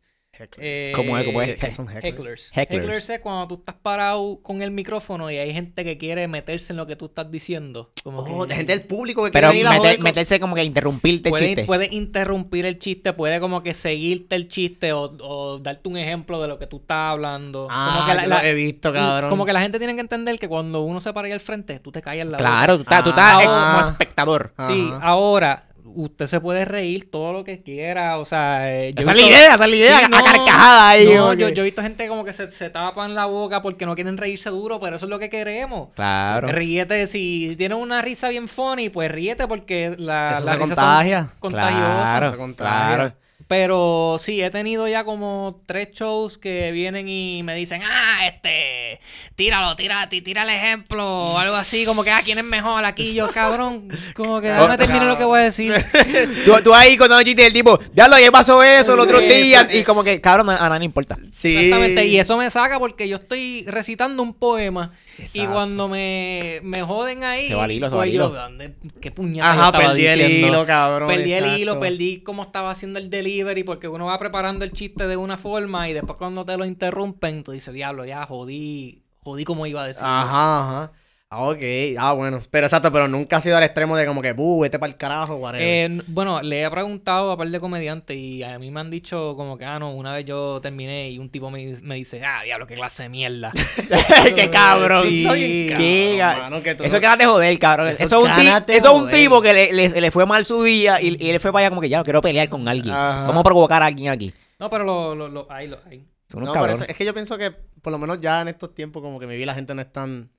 [0.57, 1.25] Eh, ¿Cómo es?
[1.25, 1.57] ¿Cómo es?
[1.57, 2.05] ¿Qué- son hecklers?
[2.05, 2.51] Hecklers.
[2.55, 2.83] Hecklers.
[2.85, 6.73] Hecklers es cuando tú estás parado con el micrófono y hay gente que quiere meterse
[6.73, 7.91] en lo que tú estás diciendo.
[8.03, 10.03] Como Oh, que- de gente del público que Pero quiere ir a mete- joder con-
[10.03, 11.65] meterse como que interrumpirte el puede, chiste.
[11.65, 16.41] puede interrumpir el chiste, puede como que seguirte el chiste o, o darte un ejemplo
[16.41, 17.67] de lo que tú estás hablando.
[17.69, 19.29] Ah, como que la, yo la- lo he visto, cabrón.
[19.29, 21.79] Como que la gente tiene que entender que cuando uno se para ahí al frente,
[21.79, 22.43] tú te callas la boca.
[22.43, 23.71] Claro, tú estás, tú Ah, estás eh, ah.
[23.77, 24.53] como espectador.
[24.67, 24.99] Sí, Ajá.
[25.05, 25.65] ahora,
[25.95, 28.71] usted se puede reír todo lo que quiera, o sea...
[28.71, 29.97] eh, yo Esa es la idea, esa es la idea.
[29.99, 31.05] Sí, a no, carcajada ahí.
[31.13, 33.95] no, yo, yo he visto gente como que se, se tapan la boca porque no
[33.95, 35.89] quieren reírse duro, pero eso es lo que queremos.
[35.95, 36.47] Claro.
[36.49, 40.67] Ríete, si tienes una risa bien funny, pues ríete porque la, Eso las se risas
[40.77, 41.19] contagia.
[41.25, 42.09] son contagiosas.
[42.09, 42.95] Claro, se contagia.
[42.95, 43.13] claro.
[43.51, 49.01] Pero sí, he tenido ya como tres shows que vienen y me dicen, ah, este,
[49.35, 52.85] tíralo, tira, tí- tira el ejemplo, o algo así, como que, ah, ¿quién es mejor
[52.85, 53.13] aquí?
[53.13, 55.73] Yo, cabrón, como que déjame terminar lo que voy a decir.
[56.45, 59.67] Tú, tú ahí con chiste del tipo, ya lo ayer pasó eso los otros días.
[59.75, 61.17] Y como que, cabrón, a nadie importa.
[61.33, 61.53] Sí.
[61.57, 65.51] Exactamente, y eso me saca porque yo estoy recitando un poema y Exacto.
[65.51, 68.33] cuando me, me joden ahí, Se va el hilo, se va pues el yo, hilo.
[68.33, 70.47] ¿dónde- ¿qué puñeta yo Ajá, estaba perdí el diciendo?
[70.47, 71.09] hilo, cabrón.
[71.09, 71.59] Perdí el exacto.
[71.61, 73.09] hilo, perdí cómo estaba haciendo el
[73.41, 76.65] delivery, porque uno va preparando el chiste de una forma y después cuando te lo
[76.65, 80.03] interrumpen, tú dices, diablo, ya jodí, jodí como iba a decir.
[80.05, 80.91] Ajá, ajá.
[81.33, 81.59] Ah, ok.
[81.97, 82.41] Ah, bueno.
[82.51, 84.97] Pero exacto, pero nunca ha sido al extremo de como que, buh, vete para el
[84.97, 85.65] carajo, whatever.
[85.65, 89.33] Eh, bueno, le he preguntado a par de comediantes y a mí me han dicho
[89.37, 92.41] como que, ah, no, una vez yo terminé y un tipo me, me dice, ah,
[92.43, 93.53] diablo, qué clase de mierda.
[94.35, 95.07] qué cabrón.
[95.07, 95.23] Sí.
[95.23, 97.87] Cabrón, Qué mano, que tú Eso no- es ganas de joder, cabrón.
[97.87, 100.43] Eso Eso, es es un, eso es un tipo que le, le- le fue mal
[100.43, 102.93] su día y, y él fue para allá como que ya, quiero pelear con alguien.
[102.93, 103.27] Ajá.
[103.27, 104.33] Vamos a provocar a alguien aquí.
[104.59, 106.05] No, pero lo, lo, lo, hay, lo hay.
[106.29, 106.81] Son unos No, pero cabrones.
[106.81, 107.51] eso- es que yo pienso que
[107.81, 109.91] por lo menos ya en estos tiempos como que me vi la gente no es
[109.93, 110.29] tan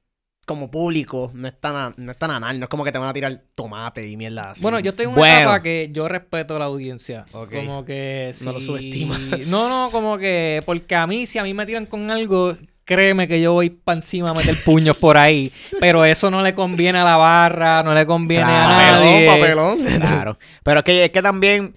[0.45, 3.09] como público, no es tan, no es tan anal, no es como que te van
[3.09, 4.63] a tirar tomate y mierda así.
[4.63, 5.39] Bueno, yo estoy en una Bueno.
[5.41, 7.25] etapa que yo respeto a la audiencia.
[7.33, 7.53] Ok.
[7.55, 8.45] Como que si...
[8.45, 9.19] No lo subestimas.
[9.47, 10.63] No, no, como que...
[10.67, 13.97] Porque a mí, si a mí me tiran con algo, créeme que yo voy para
[13.97, 15.53] encima a meter puños por ahí.
[15.79, 18.69] Pero eso no le conviene a la barra, no le conviene Claro.
[18.73, 19.27] a nadie.
[19.27, 20.01] papelón, papelón.
[20.01, 20.39] Claro.
[20.65, 21.75] Pero es que, es que también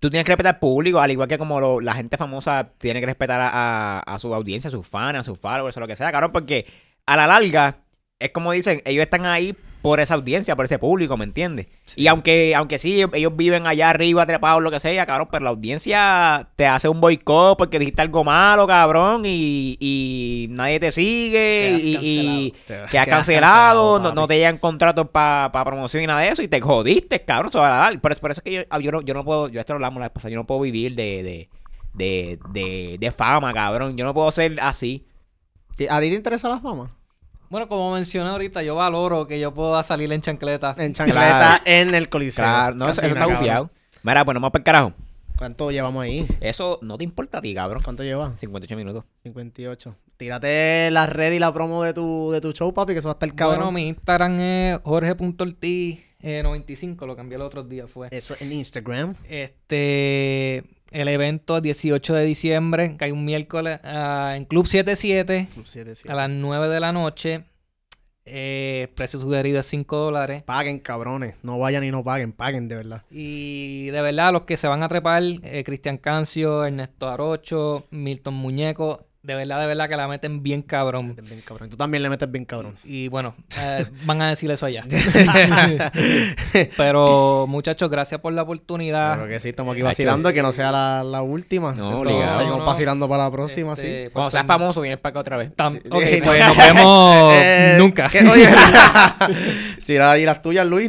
[0.00, 3.00] tú tienes que respetar al público, al igual que como lo- la gente famosa tiene
[3.00, 5.86] que respetar a, a- a su audiencia, a sus fans, a sus followers, o lo
[5.86, 6.64] que sea, cabrón, porque
[7.04, 7.76] a la larga
[8.18, 11.66] es como dicen, ellos están ahí por esa audiencia, por ese público, ¿me entiendes?
[11.94, 15.50] Y aunque, aunque sí, ellos viven allá arriba, trepados, lo que sea, cabrón, pero la
[15.50, 21.76] audiencia te hace un boicot porque dijiste algo malo, cabrón, y, y nadie te sigue,
[21.84, 26.28] y, y Te- quedas quedas cancelado, no, te llegan contratos para promoción y nada de
[26.30, 28.00] eso, y te jodiste, cabrón, se va a dar.
[28.00, 29.74] Por, eso- por eso es que yo, ah, yo, no, yo no puedo, yo esto
[29.74, 31.50] lo hablamos la vez pasada, yo no puedo vivir de, de,
[31.94, 35.06] de, de, de fama, cabrón, yo no puedo ser así.
[35.90, 36.90] ¿A ti te interesa la fama?
[37.48, 40.74] Bueno, como mencioné ahorita, yo valoro que yo pueda salir en chancleta.
[40.78, 41.62] En chancleta, Claro.
[41.64, 42.44] en el coliseo.
[42.44, 43.70] Claro, no, eso, Casi eso está bufiado.
[44.02, 44.92] Mira, pues no más para el carajo.
[45.36, 46.26] ¿Cuánto llevamos ahí?
[46.40, 47.82] Eso no te importa a ti, cabrón.
[47.84, 48.38] ¿Cuánto llevas?
[48.40, 49.04] 58 minutos.
[49.22, 49.94] 58.
[50.16, 53.12] Tírate la red y la promo de tu, de tu show, papi, que eso va
[53.12, 53.58] a estar cabrón.
[53.58, 58.08] Bueno, mi Instagram es jorge.ortiz eh, 95, lo cambié el otro día, fue.
[58.10, 59.14] Eso en Instagram.
[59.28, 65.66] Este, el evento 18 de diciembre, que hay un miércoles, ah, en Club 77, Club
[65.66, 66.12] 77.
[66.12, 67.44] a las 9 de la noche.
[68.28, 70.42] Eh, precio sugerido es 5 dólares.
[70.42, 71.36] Paguen, cabrones.
[71.42, 72.32] No vayan y no paguen.
[72.32, 73.02] Paguen, de verdad.
[73.08, 78.34] Y de verdad, los que se van a trepar, eh, Cristian Cancio, Ernesto Arocho, Milton
[78.34, 81.08] Muñeco, de verdad, de verdad que la meten bien cabrón.
[81.08, 81.68] Meten bien cabrón.
[81.68, 82.76] Tú también le metes bien cabrón.
[82.84, 84.84] Y bueno, eh, van a decir eso allá.
[86.76, 89.14] Pero muchachos, gracias por la oportunidad.
[89.14, 91.72] Claro que sí, estamos aquí vacilando, que no sea la, la última.
[91.72, 92.36] No, obligado.
[92.38, 94.10] Seguimos No, vacilando para la próxima, Este, sí.
[94.12, 95.50] Cuando seas famoso, vienes para acá otra vez.
[95.56, 95.80] Tam- Sí.
[95.90, 98.08] ok, pues nos vemos Eh, nunca.
[98.08, 98.20] ¿qué?
[98.28, 98.48] Oye,
[99.84, 100.88] si era y las tuyas, Luis.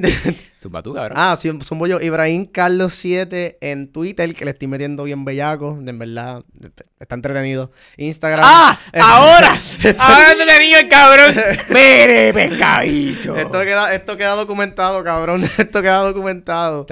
[0.59, 1.13] Zumba tú, cabrón.
[1.19, 2.01] ah, sí, zumbo yo.
[2.01, 5.77] Ibrahim Carlos 7 en Twitter, que le estoy metiendo bien bellaco.
[5.79, 6.43] De verdad,
[6.99, 7.71] está entretenido.
[7.97, 8.41] Instagram.
[8.43, 8.79] ¡Ah!
[8.91, 9.51] Eh, ¡Ahora!
[9.99, 11.35] ¡Ahora no te niño el cabrón!
[11.69, 13.35] ¡Mire, pescadito!
[13.37, 15.41] Esto queda, esto queda documentado, cabrón.
[15.57, 16.87] Esto queda documentado.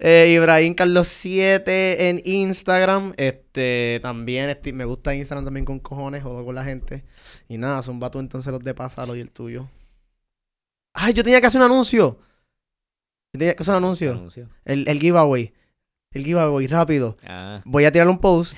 [0.00, 3.12] Eh, Ibrahim Carlos 7 en Instagram.
[3.16, 7.04] Este, también estoy- me gusta Instagram también con cojones, jodo con la gente.
[7.48, 9.68] Y nada, zumba tú entonces los de Pásalo y el tuyo.
[10.92, 12.18] Ay, yo tenía que hacer un anuncio.
[13.38, 14.12] Que hacer un anuncio.
[14.12, 14.48] Anuncio.
[14.64, 15.52] El, el giveaway.
[16.12, 17.16] El giveaway, rápido.
[17.26, 17.60] Ah.
[17.64, 18.56] Voy a tirar un post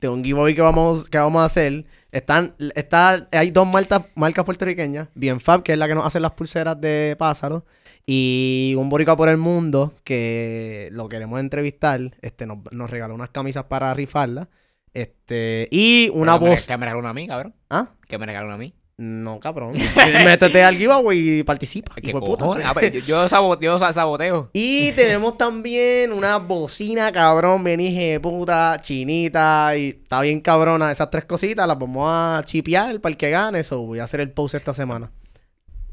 [0.00, 1.86] de un giveaway que vamos, que vamos a hacer.
[2.12, 5.08] Están, está, hay dos marcas, marcas puertorriqueñas.
[5.14, 7.64] Bien Fab, que es la que nos hace las pulseras de Pásalo.
[8.04, 12.00] Y un boricua por el mundo que lo queremos entrevistar.
[12.20, 14.48] Este nos, nos regaló unas camisas para rifarlas.
[14.92, 16.66] Este, y una voz.
[16.66, 17.54] Que me regaló una a mí, cabrón.
[17.70, 17.90] ¿Ah?
[18.08, 18.74] Que me regaló una a mí.
[19.02, 19.72] No, cabrón.
[20.26, 21.94] Métete al giveaway y participa.
[21.94, 22.44] ¿Qué hijo de puta.
[22.62, 24.50] Ah, pues, yo, yo, yo sa- saboteo.
[24.52, 30.92] Y tenemos también una bocina, cabrón, benije puta, chinita, y está bien cabrona.
[30.92, 33.60] Esas tres cositas las vamos a chipear para el que gane.
[33.60, 35.10] Eso voy a hacer el post esta semana.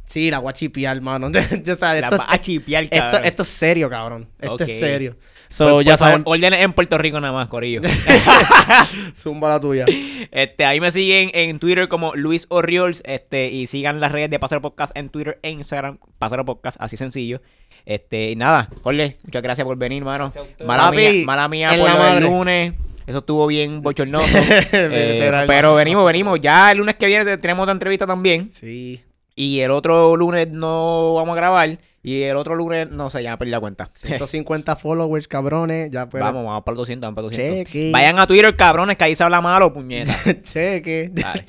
[0.06, 1.32] Sí, la voy a chipear, hermano.
[1.64, 3.22] Yo, o sea, La esto, vas a chipear, esto, cabrón.
[3.24, 4.28] esto es serio, cabrón.
[4.38, 5.16] Esto es serio.
[5.50, 7.82] So, por ya favor, saben, órdenes en Puerto Rico nada más, Corillo.
[9.16, 9.86] zumba la tuya.
[10.32, 14.40] Este, ahí me siguen en Twitter como Luis Orriols, este, y sigan las redes de
[14.40, 17.42] Pasero Podcast en Twitter e Instagram, Pasero Podcast, así sencillo.
[17.86, 20.34] Este, y nada, Jorge, muchas gracias por venir, mano.
[20.66, 22.26] Mala mía, mala mía en por la lo del madre.
[22.26, 22.74] lunes.
[23.08, 24.38] Eso estuvo bien bochornoso.
[24.74, 26.42] Eh, pero venimos, venimos.
[26.42, 28.52] Ya el lunes que viene tenemos otra entrevista también.
[28.52, 29.02] Sí.
[29.34, 31.78] Y el otro lunes no vamos a grabar.
[32.08, 33.90] Y el otro lunes, no sé, ya me perdí la cuenta.
[33.94, 35.92] 150 followers, cabrones.
[35.92, 36.26] Ya pueden.
[36.26, 37.66] Vamos, vamos para los 200, vamos para los 200.
[37.66, 37.92] Cheque.
[37.92, 40.16] Vayan a Twitter, cabrones, que ahí se habla malo, puñeta.
[40.42, 41.10] Cheque.
[41.12, 41.44] Dale.